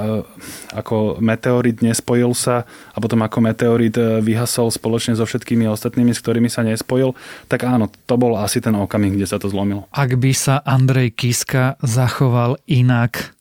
ako 0.76 1.22
meteorit 1.24 1.80
nespojil 1.80 2.36
sa 2.36 2.68
a 2.68 2.98
potom 2.98 3.22
ako 3.24 3.38
meteorit 3.40 3.96
e, 3.96 4.20
vyhasol 4.20 4.72
spoločne 4.72 5.16
so 5.16 5.24
všetkými 5.24 5.68
ostatnými, 5.70 6.12
s 6.12 6.20
ktorými 6.24 6.50
sa 6.52 6.66
nespojil, 6.66 7.16
tak 7.48 7.68
áno, 7.68 7.88
to 8.08 8.16
bol 8.20 8.36
asi 8.40 8.60
ten 8.60 8.76
okamih, 8.76 9.16
kde 9.16 9.28
sa 9.28 9.38
to 9.40 9.48
zlomilo. 9.48 9.88
Ak 9.96 10.16
by 10.18 10.32
sa 10.36 10.60
Andrej 10.64 11.16
Kiska 11.16 11.80
zachoval 11.82 12.60
inak, 12.68 13.36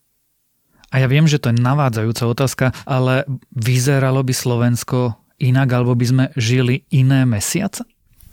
a 0.91 0.99
ja 0.99 1.07
viem, 1.07 1.23
že 1.23 1.39
to 1.39 1.55
je 1.55 1.63
navádzajúca 1.63 2.23
otázka, 2.27 2.65
ale 2.83 3.23
vyzeralo 3.55 4.27
by 4.27 4.33
Slovensko 4.35 5.15
inak, 5.39 5.71
alebo 5.71 5.95
by 5.95 6.05
sme 6.05 6.25
žili 6.35 6.83
iné 6.91 7.23
mesiace? 7.23 7.87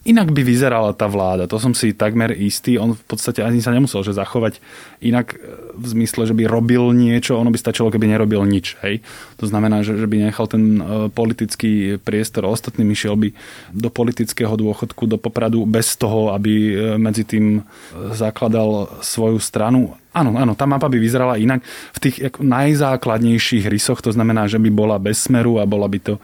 Inak 0.09 0.33
by 0.33 0.41
vyzerala 0.41 0.97
tá 0.97 1.05
vláda, 1.05 1.45
to 1.51 1.61
som 1.61 1.77
si 1.77 1.93
takmer 1.93 2.33
istý. 2.33 2.81
On 2.81 2.97
v 2.97 3.05
podstate 3.05 3.45
ani 3.45 3.61
sa 3.61 3.75
nemusel 3.75 4.01
že 4.07 4.17
zachovať 4.17 4.57
inak 5.05 5.37
e, 5.37 5.37
v 5.79 5.87
zmysle, 5.87 6.27
že 6.27 6.35
by 6.35 6.51
robil 6.51 6.91
niečo, 6.91 7.39
ono 7.39 7.55
by 7.55 7.59
stačilo, 7.59 7.95
keby 7.95 8.11
nerobil 8.11 8.43
nič. 8.43 8.75
Hej? 8.83 9.01
To 9.39 9.47
znamená, 9.47 9.87
že, 9.87 9.95
že 9.95 10.11
by 10.11 10.29
nechal 10.29 10.51
ten 10.51 10.79
e, 10.79 10.83
politický 11.09 12.03
priestor 12.03 12.51
ostatným, 12.51 12.91
išiel 12.91 13.15
by 13.15 13.31
do 13.71 13.89
politického 13.89 14.59
dôchodku, 14.59 15.07
do 15.07 15.17
popradu 15.17 15.63
bez 15.63 15.95
toho, 15.95 16.35
aby 16.35 16.53
e, 16.53 16.73
medzi 16.99 17.23
tým 17.23 17.63
zakladal 18.13 18.91
svoju 19.01 19.39
stranu 19.39 19.95
Áno, 20.19 20.35
áno, 20.35 20.59
tá 20.59 20.67
mapa 20.67 20.91
by 20.91 20.99
vyzerala 20.99 21.39
inak 21.39 21.63
v 21.95 21.99
tých 22.03 22.17
najzákladnejších 22.43 23.71
rysoch, 23.71 24.03
to 24.03 24.11
znamená, 24.11 24.51
že 24.51 24.59
by 24.59 24.67
bola 24.73 24.99
bez 24.99 25.31
smeru 25.31 25.63
a 25.63 25.69
bola 25.69 25.87
by 25.87 25.99
to 26.01 26.15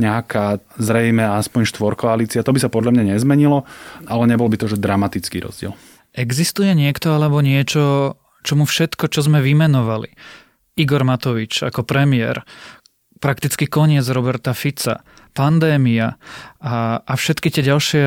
nejaká 0.00 0.62
zrejme 0.80 1.20
aspoň 1.20 1.68
štvorkoalícia. 1.68 2.46
To 2.46 2.54
by 2.54 2.60
sa 2.62 2.72
podľa 2.72 2.96
mňa 2.96 3.04
nezmenilo, 3.12 3.68
ale 4.08 4.24
nebol 4.24 4.48
by 4.48 4.56
to 4.56 4.72
že 4.72 4.80
dramatický 4.80 5.44
rozdiel. 5.44 5.76
Existuje 6.16 6.72
niekto 6.72 7.12
alebo 7.12 7.42
niečo, 7.44 8.14
čomu 8.42 8.68
všetko, 8.68 9.08
čo 9.08 9.24
sme 9.24 9.40
vymenovali, 9.40 10.12
Igor 10.76 11.06
Matovič 11.06 11.62
ako 11.64 11.86
premiér, 11.86 12.42
prakticky 13.22 13.70
koniec 13.70 14.04
Roberta 14.10 14.50
Fica, 14.52 15.06
pandémia 15.32 16.18
a, 16.58 17.00
a 17.00 17.12
všetky 17.14 17.48
tie 17.54 17.62
ďalšie 17.62 18.04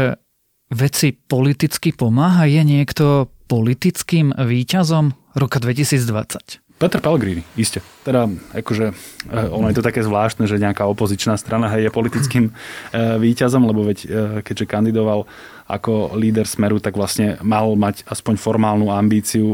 veci 0.76 1.16
politicky 1.16 1.96
pomáha? 1.96 2.50
Je 2.50 2.62
niekto 2.62 3.32
politickým 3.48 4.34
výťazom 4.36 5.38
roka 5.38 5.58
2020? 5.62 6.66
Peter 6.76 7.00
Pellegrini, 7.00 7.40
iste. 7.56 7.80
Teda, 8.04 8.28
akože, 8.52 8.92
eh, 9.32 9.48
ono 9.48 9.72
je 9.72 9.80
to 9.80 9.86
také 9.86 10.04
zvláštne, 10.04 10.44
že 10.44 10.60
nejaká 10.60 10.84
opozičná 10.84 11.40
strana 11.40 11.72
je 11.80 11.88
politickým 11.88 12.52
eh, 12.52 13.16
výťazom, 13.16 13.64
lebo 13.64 13.88
veď, 13.88 14.00
eh, 14.04 14.10
keďže 14.44 14.66
kandidoval 14.68 15.24
ako 15.66 16.14
líder 16.14 16.46
Smeru, 16.46 16.78
tak 16.78 16.94
vlastne 16.94 17.42
mal 17.42 17.74
mať 17.74 18.06
aspoň 18.06 18.38
formálnu 18.38 18.94
ambíciu 18.94 19.46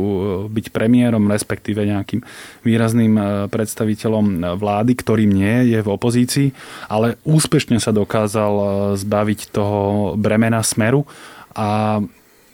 byť 0.52 0.76
premiérom, 0.76 1.24
respektíve 1.32 1.88
nejakým 1.88 2.20
výrazným 2.68 3.48
predstaviteľom 3.48 4.60
vlády, 4.60 4.92
ktorým 5.00 5.32
nie 5.32 5.72
je 5.72 5.80
v 5.80 5.88
opozícii, 5.88 6.48
ale 6.92 7.16
úspešne 7.24 7.80
sa 7.80 7.96
dokázal 7.96 8.52
zbaviť 9.00 9.56
toho 9.56 10.14
bremena 10.20 10.60
Smeru 10.68 11.08
a 11.56 12.04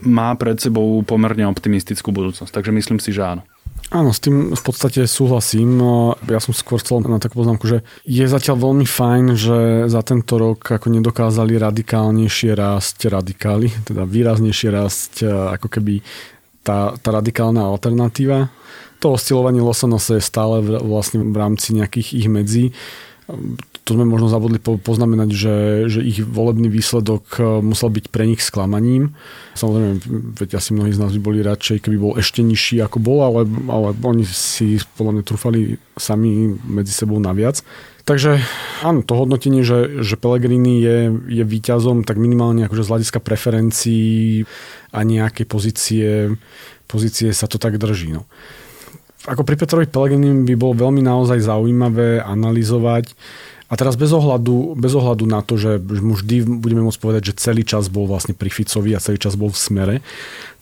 má 0.05 0.29
pred 0.37 0.61
sebou 0.61 1.01
pomerne 1.01 1.49
optimistickú 1.49 2.13
budúcnosť. 2.13 2.53
Takže 2.53 2.69
myslím 2.69 3.01
si, 3.01 3.09
že 3.09 3.25
áno. 3.25 3.41
Áno, 3.87 4.11
s 4.11 4.19
tým 4.19 4.51
v 4.51 4.63
podstate 4.67 5.07
súhlasím. 5.07 5.79
Ja 6.27 6.43
som 6.43 6.51
skôr 6.51 6.83
chcel 6.83 7.07
na 7.07 7.23
takú 7.23 7.39
poznámku, 7.39 7.71
že 7.71 7.87
je 8.03 8.27
zatiaľ 8.27 8.67
veľmi 8.67 8.83
fajn, 8.83 9.25
že 9.39 9.57
za 9.87 10.03
tento 10.03 10.35
rok 10.35 10.59
ako 10.59 10.91
nedokázali 10.91 11.55
radikálnejšie 11.55 12.51
rásť 12.51 13.07
radikáli, 13.07 13.71
teda 13.87 14.03
výraznejšie 14.03 14.69
rásť 14.75 15.13
ako 15.55 15.71
keby 15.71 16.03
tá, 16.67 16.99
tá 16.99 17.09
radikálna 17.15 17.63
alternatíva. 17.63 18.51
To 18.99 19.15
oscilovanie 19.15 19.63
Losonosa 19.63 20.19
je 20.19 20.23
stále 20.25 20.59
v, 20.59 20.83
vlastne 20.83 21.23
v 21.23 21.37
rámci 21.39 21.71
nejakých 21.71 22.09
ich 22.11 22.27
medzí 22.27 22.65
to 23.87 23.95
sme 23.95 24.03
možno 24.03 24.27
zabudli 24.27 24.59
poznamenať, 24.59 25.29
že, 25.31 25.55
že 25.87 26.03
ich 26.03 26.19
volebný 26.19 26.67
výsledok 26.67 27.23
e, 27.39 27.63
musel 27.63 27.87
byť 27.87 28.11
pre 28.11 28.27
nich 28.27 28.43
sklamaním. 28.43 29.15
Samozrejme, 29.55 30.03
veď 30.35 30.59
asi 30.59 30.75
mnohí 30.75 30.91
z 30.91 30.99
nás 30.99 31.15
by 31.15 31.21
boli 31.23 31.39
radšej, 31.39 31.87
keby 31.87 31.95
bol 31.95 32.13
ešte 32.19 32.43
nižší 32.43 32.83
ako 32.83 32.99
bol, 32.99 33.23
ale, 33.23 33.47
ale 33.71 33.95
oni 33.95 34.27
si 34.27 34.83
podľa 34.99 35.15
mňa 35.15 35.23
trúfali 35.23 35.79
sami 35.95 36.59
medzi 36.67 36.91
sebou 36.91 37.15
naviac. 37.23 37.63
Takže 38.03 38.43
áno, 38.83 39.07
to 39.07 39.15
hodnotenie, 39.15 39.63
že, 39.63 40.03
že 40.03 40.19
Pellegrini 40.19 40.83
je, 40.83 40.97
je 41.31 41.43
výťazom, 41.47 42.03
tak 42.03 42.19
minimálne 42.19 42.67
akože 42.67 42.83
z 42.83 42.91
hľadiska 42.91 43.19
preferencií 43.23 44.43
a 44.91 44.99
nejaké 45.07 45.47
pozície, 45.47 46.35
pozície 46.91 47.31
sa 47.31 47.47
to 47.47 47.55
tak 47.55 47.79
drží. 47.79 48.11
No 48.11 48.27
ako 49.27 49.43
pri 49.43 49.59
Petrovi 49.59 49.87
Pellegrini 49.91 50.31
by 50.47 50.55
bolo 50.55 50.87
veľmi 50.87 51.03
naozaj 51.03 51.43
zaujímavé 51.43 52.23
analyzovať, 52.23 53.11
a 53.67 53.73
teraz 53.75 53.99
bez 53.99 54.15
ohľadu, 54.15 54.79
bez 54.79 54.95
ohľadu 54.95 55.27
na 55.27 55.43
to, 55.43 55.59
že 55.59 55.75
mu 55.83 56.15
vždy 56.15 56.47
budeme 56.63 56.87
môcť 56.87 56.99
povedať, 57.03 57.23
že 57.31 57.39
celý 57.43 57.67
čas 57.67 57.91
bol 57.91 58.07
vlastne 58.07 58.31
pri 58.31 58.47
Ficovi 58.47 58.95
a 58.95 59.03
celý 59.03 59.19
čas 59.19 59.35
bol 59.35 59.51
v 59.51 59.59
smere, 59.59 59.95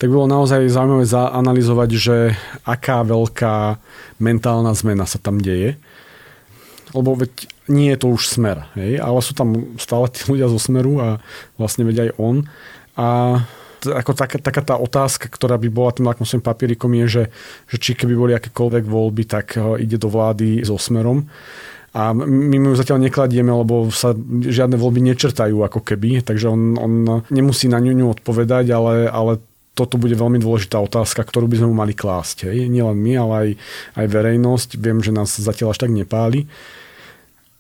tak 0.02 0.10
bolo 0.10 0.26
naozaj 0.26 0.66
zaujímavé 0.74 1.06
zaanalizovať, 1.06 1.90
že 1.94 2.18
aká 2.66 3.06
veľká 3.06 3.78
mentálna 4.18 4.74
zmena 4.74 5.06
sa 5.06 5.22
tam 5.22 5.38
deje. 5.38 5.78
Lebo 6.98 7.14
veď 7.14 7.46
nie 7.70 7.94
je 7.94 8.00
to 8.02 8.08
už 8.10 8.26
smer, 8.26 8.66
hej? 8.74 8.98
ale 8.98 9.20
sú 9.22 9.38
tam 9.38 9.78
stále 9.78 10.10
tí 10.10 10.26
ľudia 10.26 10.50
zo 10.50 10.58
smeru 10.58 10.98
a 10.98 11.08
vlastne 11.62 11.86
veď 11.86 12.10
aj 12.10 12.12
on. 12.18 12.36
A 12.98 13.42
ako 13.86 14.18
taká, 14.18 14.42
taká 14.42 14.62
tá 14.66 14.76
otázka, 14.82 15.30
ktorá 15.30 15.62
by 15.62 15.70
bola 15.70 15.94
tým 15.94 16.10
lakmusovým 16.10 16.42
papierikom 16.42 16.90
je, 17.04 17.06
že, 17.06 17.24
že 17.70 17.78
či 17.78 17.92
keby 17.94 18.14
boli 18.18 18.34
akékoľvek 18.34 18.84
voľby, 18.88 19.24
tak 19.30 19.54
eh, 19.60 19.86
ide 19.86 20.02
do 20.02 20.10
vlády 20.10 20.66
so 20.66 20.80
smerom. 20.82 21.30
A 21.96 22.12
my 22.12 22.58
mu 22.60 22.76
zatiaľ 22.76 23.08
nekladieme, 23.08 23.48
lebo 23.48 23.88
sa 23.88 24.12
žiadne 24.44 24.76
voľby 24.76 25.00
nečrtajú 25.16 25.64
ako 25.64 25.80
keby, 25.80 26.28
takže 26.28 26.52
on, 26.52 26.76
on 26.76 26.94
nemusí 27.32 27.72
na 27.72 27.80
ňu, 27.80 28.12
odpovedať, 28.12 28.68
ale, 28.76 29.08
ale 29.08 29.40
toto 29.76 29.96
bude 29.96 30.12
veľmi 30.12 30.36
dôležitá 30.36 30.76
otázka, 30.76 31.24
ktorú 31.24 31.48
by 31.48 31.64
sme 31.64 31.72
mu 31.72 31.76
mali 31.80 31.96
klásť. 31.96 32.52
Hej? 32.52 32.68
Nielen 32.68 33.00
my, 33.00 33.14
ale 33.16 33.34
aj, 33.36 33.50
aj 34.04 34.06
verejnosť. 34.12 34.70
Viem, 34.76 35.00
že 35.00 35.16
nás 35.16 35.40
zatiaľ 35.40 35.72
až 35.72 35.88
tak 35.88 35.92
nepáli. 35.96 36.48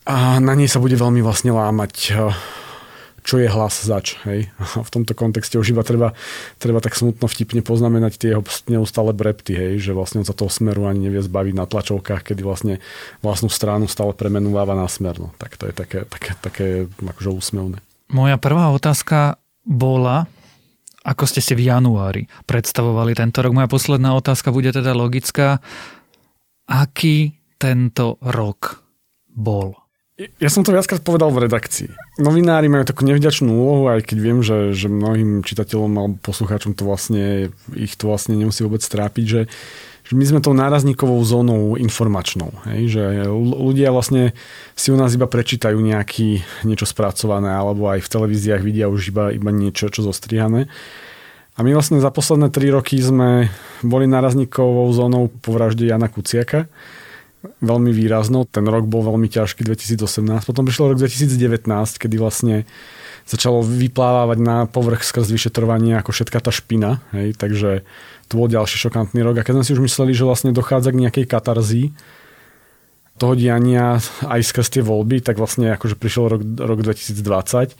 A 0.04 0.44
na 0.44 0.52
nej 0.56 0.68
sa 0.68 0.84
bude 0.84 1.00
veľmi 1.00 1.24
vlastne 1.24 1.56
lámať 1.56 2.16
čo 3.26 3.42
je 3.42 3.50
hlas 3.50 3.82
zač. 3.82 4.22
Hej? 4.24 4.54
A 4.62 4.64
v 4.88 4.90
tomto 4.94 5.18
kontexte 5.18 5.58
už 5.58 5.74
iba 5.74 5.82
treba, 5.82 6.14
treba 6.62 6.78
tak 6.80 6.94
smutno 6.94 7.26
vtipne 7.26 7.66
poznamenať 7.66 8.22
tie 8.22 8.30
jeho 8.38 8.46
neustále 8.70 9.12
brepty, 9.12 9.58
hej? 9.58 9.74
že 9.82 9.92
vlastne 9.98 10.22
on 10.22 10.30
sa 10.30 10.38
toho 10.38 10.54
smeru 10.54 10.86
ani 10.86 11.10
nevie 11.10 11.26
zbaviť 11.26 11.54
na 11.58 11.66
tlačovkách, 11.66 12.22
kedy 12.22 12.46
vlastne 12.46 12.78
vlastnú 13.26 13.50
stranu 13.50 13.90
stále 13.90 14.14
premenúváva 14.14 14.78
na 14.78 14.86
smer. 14.86 15.18
No, 15.18 15.34
tak 15.42 15.58
to 15.58 15.66
je 15.66 15.74
také, 15.74 16.06
také, 16.06 16.32
také 16.38 16.68
akože 17.02 17.30
úsmevné. 17.34 17.82
Moja 18.14 18.38
prvá 18.38 18.70
otázka 18.70 19.42
bola, 19.66 20.30
ako 21.02 21.26
ste 21.26 21.42
si 21.42 21.58
v 21.58 21.66
januári 21.74 22.30
predstavovali 22.46 23.18
tento 23.18 23.42
rok. 23.42 23.58
Moja 23.58 23.66
posledná 23.66 24.14
otázka 24.14 24.54
bude 24.54 24.70
teda 24.70 24.94
logická. 24.94 25.58
Aký 26.70 27.34
tento 27.58 28.22
rok 28.22 28.86
bol? 29.34 29.85
Ja 30.16 30.48
som 30.48 30.64
to 30.64 30.72
viackrát 30.72 31.04
povedal 31.04 31.28
v 31.28 31.44
redakcii. 31.44 31.92
Novinári 32.24 32.72
majú 32.72 32.88
takú 32.88 33.04
nevďačnú 33.04 33.52
úlohu, 33.52 33.92
aj 33.92 34.08
keď 34.08 34.18
viem, 34.24 34.40
že, 34.40 34.72
že 34.72 34.88
mnohým 34.88 35.44
čitateľom 35.44 35.92
alebo 35.92 36.16
poslucháčom 36.24 36.72
to 36.72 36.88
vlastne, 36.88 37.52
ich 37.76 38.00
to 38.00 38.08
vlastne 38.08 38.40
nemusí 38.40 38.64
vôbec 38.64 38.80
trápiť, 38.80 39.26
že, 39.28 39.42
že 40.08 40.14
my 40.16 40.24
sme 40.24 40.40
tou 40.40 40.56
nárazníkovou 40.56 41.20
zónou 41.28 41.76
informačnou. 41.76 42.56
Hej? 42.64 42.96
Že 42.96 43.04
ľudia 43.60 43.92
vlastne 43.92 44.32
si 44.72 44.88
u 44.88 44.96
nás 44.96 45.12
iba 45.12 45.28
prečítajú 45.28 45.76
nejaký, 45.76 46.48
niečo 46.64 46.88
spracované, 46.88 47.52
alebo 47.52 47.92
aj 47.92 48.00
v 48.00 48.12
televíziách 48.16 48.64
vidia 48.64 48.88
už 48.88 49.12
iba, 49.12 49.36
iba 49.36 49.52
niečo, 49.52 49.92
čo 49.92 50.00
zostrihané. 50.00 50.72
A 51.56 51.60
my 51.60 51.76
vlastne 51.76 52.00
za 52.00 52.08
posledné 52.08 52.56
tri 52.56 52.72
roky 52.72 53.04
sme 53.04 53.52
boli 53.84 54.08
nárazníkovou 54.08 54.88
zónou 54.96 55.28
po 55.28 55.52
vražde 55.52 55.92
Jana 55.92 56.08
Kuciaka 56.08 56.72
veľmi 57.60 57.92
výraznou. 57.92 58.46
Ten 58.50 58.66
rok 58.68 58.86
bol 58.86 59.06
veľmi 59.06 59.30
ťažký 59.30 59.66
2018. 59.66 60.46
Potom 60.46 60.64
prišiel 60.66 60.94
rok 60.94 60.98
2019, 61.02 61.66
kedy 61.98 62.16
vlastne 62.18 62.66
začalo 63.26 63.66
vyplávať 63.66 64.38
na 64.38 64.70
povrch 64.70 65.02
skrz 65.02 65.34
vyšetrovanie 65.34 65.98
ako 65.98 66.14
všetka 66.14 66.38
tá 66.46 66.54
špina. 66.54 67.02
Hej, 67.10 67.38
takže 67.42 67.82
to 68.30 68.34
bol 68.38 68.48
ďalší 68.50 68.78
šokantný 68.78 69.26
rok. 69.26 69.42
A 69.42 69.46
keď 69.46 69.62
sme 69.62 69.66
si 69.66 69.74
už 69.74 69.82
mysleli, 69.82 70.14
že 70.14 70.26
vlastne 70.26 70.54
dochádza 70.54 70.94
k 70.94 71.02
nejakej 71.02 71.26
katarzii 71.26 71.88
toho 73.16 73.34
diania 73.34 73.98
aj 74.28 74.42
skrz 74.44 74.68
tie 74.78 74.84
voľby, 74.84 75.24
tak 75.24 75.40
vlastne 75.40 75.72
akože 75.74 75.96
prišiel 75.96 76.36
rok, 76.36 76.42
rok 76.44 76.80
2020, 76.84 77.74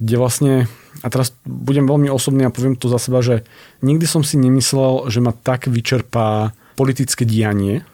kde 0.00 0.16
vlastne, 0.18 0.66
a 1.04 1.06
teraz 1.06 1.36
budem 1.46 1.86
veľmi 1.86 2.08
osobný 2.10 2.48
a 2.48 2.54
poviem 2.54 2.74
to 2.74 2.90
za 2.90 2.98
seba, 2.98 3.22
že 3.22 3.46
nikdy 3.84 4.08
som 4.08 4.26
si 4.26 4.40
nemyslel, 4.40 5.06
že 5.12 5.22
ma 5.22 5.30
tak 5.36 5.70
vyčerpá 5.70 6.56
politické 6.74 7.22
dianie, 7.22 7.86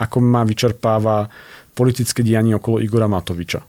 ako 0.00 0.16
ma 0.24 0.42
vyčerpáva 0.48 1.28
politické 1.76 2.24
dianie 2.24 2.56
okolo 2.56 2.80
Igora 2.80 3.06
Matoviča. 3.06 3.60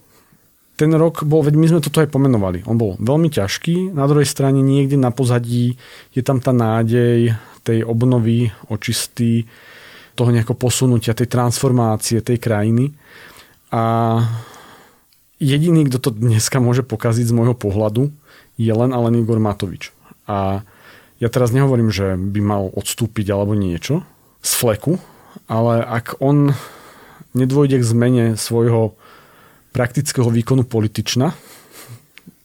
Ten 0.79 0.89
rok 0.97 1.27
bol, 1.27 1.45
veď 1.45 1.55
my 1.59 1.67
sme 1.67 1.83
toto 1.83 2.01
aj 2.01 2.09
pomenovali, 2.09 2.65
on 2.65 2.79
bol 2.79 2.97
veľmi 2.97 3.29
ťažký, 3.29 3.93
na 3.93 4.07
druhej 4.09 4.25
strane 4.25 4.63
niekde 4.65 4.97
na 4.97 5.13
pozadí 5.13 5.77
je 6.15 6.21
tam 6.25 6.41
tá 6.41 6.55
nádej 6.55 7.37
tej 7.61 7.85
obnovy, 7.85 8.49
očistý, 8.71 9.45
toho 10.17 10.33
nejakého 10.33 10.57
posunutia, 10.57 11.13
tej 11.13 11.29
transformácie 11.29 12.25
tej 12.25 12.41
krajiny. 12.41 12.91
A 13.69 13.83
jediný, 15.37 15.87
kto 15.87 15.97
to 16.01 16.09
dneska 16.11 16.57
môže 16.57 16.81
pokaziť 16.81 17.29
z 17.29 17.35
môjho 17.37 17.53
pohľadu, 17.53 18.09
je 18.57 18.73
len 18.73 18.91
Alen 18.91 19.21
Igor 19.21 19.37
Matovič. 19.37 19.93
A 20.25 20.65
ja 21.21 21.29
teraz 21.29 21.53
nehovorím, 21.53 21.93
že 21.93 22.17
by 22.17 22.39
mal 22.41 22.63
odstúpiť 22.73 23.29
alebo 23.29 23.53
niečo 23.53 24.01
z 24.41 24.51
fleku, 24.57 24.97
ale 25.51 25.83
ak 25.83 26.23
on 26.23 26.55
nedôjde 27.35 27.83
k 27.83 27.89
zmene 27.91 28.25
svojho 28.39 28.95
praktického 29.75 30.31
výkonu 30.31 30.63
politična, 30.63 31.35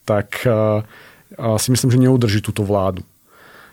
tak 0.02 0.42
si 1.34 1.68
myslím, 1.70 1.90
že 1.90 2.02
neudrží 2.02 2.42
túto 2.42 2.66
vládu. 2.66 3.06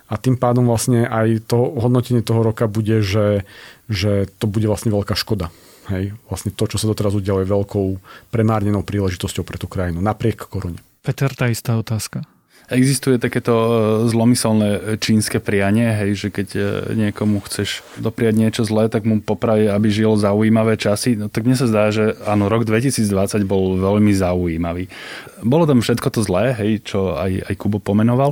A 0.10 0.18
tým 0.22 0.38
pádom 0.38 0.70
vlastne 0.70 1.10
aj 1.10 1.50
to 1.50 1.58
hodnotenie 1.58 2.22
toho 2.22 2.46
roka 2.46 2.70
bude, 2.70 3.02
že, 3.02 3.46
že 3.90 4.30
to 4.38 4.46
bude 4.46 4.70
vlastne 4.70 4.94
veľká 4.94 5.18
škoda. 5.18 5.50
Hej, 5.90 6.14
vlastne 6.30 6.54
to, 6.54 6.70
čo 6.70 6.78
sa 6.78 6.90
doteraz 6.90 7.18
udialo, 7.18 7.42
je 7.42 7.54
veľkou 7.54 7.86
premárnenou 8.30 8.86
príležitosťou 8.86 9.44
pre 9.46 9.58
tú 9.58 9.66
krajinu, 9.66 10.02
napriek 10.02 10.46
korone. 10.50 10.82
Peter, 11.02 11.34
tá 11.34 11.50
istá 11.50 11.76
otázka. 11.76 12.26
Existuje 12.72 13.20
takéto 13.20 13.52
e, 13.52 13.72
zlomyselné 14.08 14.96
čínske 15.04 15.44
prianie, 15.44 15.92
hej, 15.92 16.12
že 16.16 16.28
keď 16.32 16.48
e, 16.56 16.62
niekomu 16.96 17.44
chceš 17.44 17.84
dopriať 18.00 18.34
niečo 18.40 18.64
zlé, 18.64 18.88
tak 18.88 19.04
mu 19.04 19.20
popraje, 19.20 19.68
aby 19.68 19.92
žil 19.92 20.16
zaujímavé 20.16 20.80
časy. 20.80 21.20
No, 21.20 21.28
tak 21.28 21.44
mne 21.44 21.60
sa 21.60 21.68
zdá, 21.68 21.92
že 21.92 22.16
áno, 22.24 22.48
rok 22.48 22.64
2020 22.64 23.44
bol 23.44 23.76
veľmi 23.76 24.16
zaujímavý. 24.16 24.88
Bolo 25.44 25.68
tam 25.68 25.84
všetko 25.84 26.08
to 26.08 26.24
zlé, 26.24 26.56
hej, 26.56 26.88
čo 26.88 27.20
aj, 27.20 27.52
aj 27.52 27.54
Kubo 27.60 27.84
pomenoval. 27.84 28.32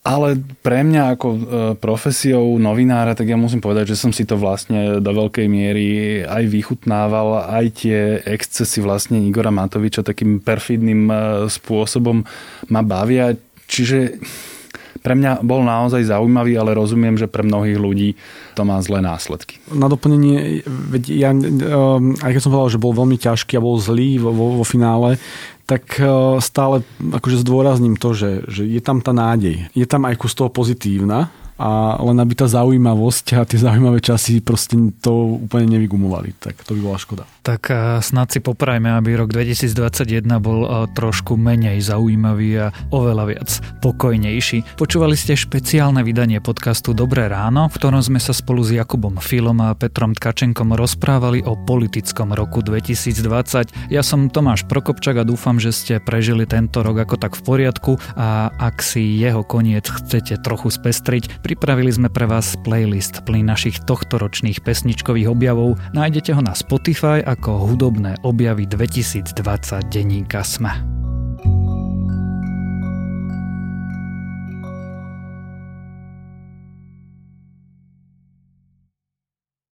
Ale 0.00 0.40
pre 0.64 0.80
mňa 0.80 1.02
ako 1.12 1.28
e, 1.28 1.40
profesiou 1.76 2.56
novinára, 2.56 3.12
tak 3.12 3.28
ja 3.28 3.36
musím 3.36 3.60
povedať, 3.60 3.92
že 3.92 4.00
som 4.00 4.16
si 4.16 4.24
to 4.24 4.40
vlastne 4.40 4.96
do 4.96 5.12
veľkej 5.12 5.44
miery 5.44 5.88
aj 6.24 6.48
vychutnával, 6.48 7.44
aj 7.44 7.66
tie 7.84 7.98
excesy 8.24 8.80
vlastne 8.80 9.20
Igora 9.20 9.52
Matoviča 9.52 10.00
takým 10.00 10.40
perfidným 10.40 11.02
e, 11.04 11.14
spôsobom 11.52 12.24
ma 12.72 12.80
bavia. 12.80 13.36
Čiže 13.68 14.16
pre 15.00 15.16
mňa 15.16 15.40
bol 15.40 15.64
naozaj 15.64 16.06
zaujímavý, 16.06 16.60
ale 16.60 16.76
rozumiem, 16.76 17.16
že 17.16 17.26
pre 17.26 17.40
mnohých 17.40 17.78
ľudí 17.80 18.10
to 18.54 18.62
má 18.68 18.76
zlé 18.84 19.00
následky. 19.00 19.56
Na 19.72 19.88
doplnenie, 19.88 20.64
veď 20.64 21.02
ja, 21.10 21.30
aj 22.20 22.30
keď 22.30 22.40
som 22.40 22.52
povedal, 22.52 22.72
že 22.76 22.82
bol 22.82 22.92
veľmi 22.92 23.16
ťažký 23.16 23.56
a 23.56 23.64
bol 23.64 23.80
zlý 23.80 24.20
vo, 24.20 24.30
vo, 24.30 24.46
vo 24.60 24.64
finále, 24.64 25.16
tak 25.64 26.02
stále 26.42 26.82
akože 26.98 27.46
zdôrazním 27.46 27.94
to, 27.94 28.10
že, 28.10 28.42
že 28.50 28.66
je 28.66 28.82
tam 28.82 28.98
tá 28.98 29.14
nádej. 29.14 29.70
Je 29.70 29.86
tam 29.86 30.02
aj 30.02 30.18
kus 30.18 30.34
toho 30.34 30.50
pozitívna, 30.50 31.30
a 31.60 32.00
len 32.00 32.16
aby 32.16 32.32
tá 32.32 32.48
zaujímavosť 32.48 33.36
a 33.36 33.44
tie 33.44 33.60
zaujímavé 33.60 34.00
časy 34.00 34.40
proste 34.40 34.80
to 35.04 35.36
úplne 35.44 35.76
nevygumovali, 35.76 36.32
tak 36.40 36.56
to 36.64 36.72
by 36.72 36.80
bola 36.80 36.96
škoda. 36.96 37.28
Tak 37.44 37.68
snad 38.00 38.32
si 38.32 38.40
poprajme, 38.40 38.96
aby 38.96 39.20
rok 39.20 39.28
2021 39.28 40.24
bol 40.40 40.88
trošku 40.96 41.36
menej 41.36 41.84
zaujímavý 41.84 42.50
a 42.56 42.72
oveľa 42.88 43.24
viac 43.28 43.50
pokojnejší. 43.84 44.80
Počúvali 44.80 45.12
ste 45.20 45.36
špeciálne 45.36 46.00
vydanie 46.00 46.40
podcastu 46.40 46.96
Dobré 46.96 47.28
ráno, 47.28 47.68
v 47.68 47.76
ktorom 47.76 48.00
sme 48.00 48.16
sa 48.16 48.32
spolu 48.32 48.64
s 48.64 48.72
Jakubom 48.72 49.20
Filom 49.20 49.60
a 49.60 49.76
Petrom 49.76 50.16
Tkačenkom 50.16 50.72
rozprávali 50.72 51.44
o 51.44 51.60
politickom 51.60 52.32
roku 52.32 52.64
2020. 52.64 53.92
Ja 53.92 54.00
som 54.00 54.32
Tomáš 54.32 54.64
Prokopčak 54.64 55.20
a 55.20 55.28
dúfam, 55.28 55.60
že 55.60 55.76
ste 55.76 56.00
prežili 56.00 56.48
tento 56.48 56.80
rok 56.80 57.04
ako 57.04 57.20
tak 57.20 57.36
v 57.36 57.42
poriadku 57.44 57.92
a 58.16 58.48
ak 58.48 58.80
si 58.80 59.20
jeho 59.20 59.44
koniec 59.44 59.84
chcete 59.90 60.40
trochu 60.40 60.72
spestriť, 60.72 61.42
Pripravili 61.50 61.90
sme 61.90 62.06
pre 62.06 62.30
vás 62.30 62.54
playlist 62.62 63.26
plný 63.26 63.42
našich 63.42 63.82
tohtoročných 63.82 64.62
pesničkových 64.62 65.34
objavov. 65.34 65.82
Nájdete 65.90 66.30
ho 66.30 66.38
na 66.46 66.54
Spotify 66.54 67.26
ako 67.26 67.74
hudobné 67.74 68.14
objavy 68.22 68.70
2020 68.70 69.34
denníka 69.90 70.46
SME. 70.46 70.70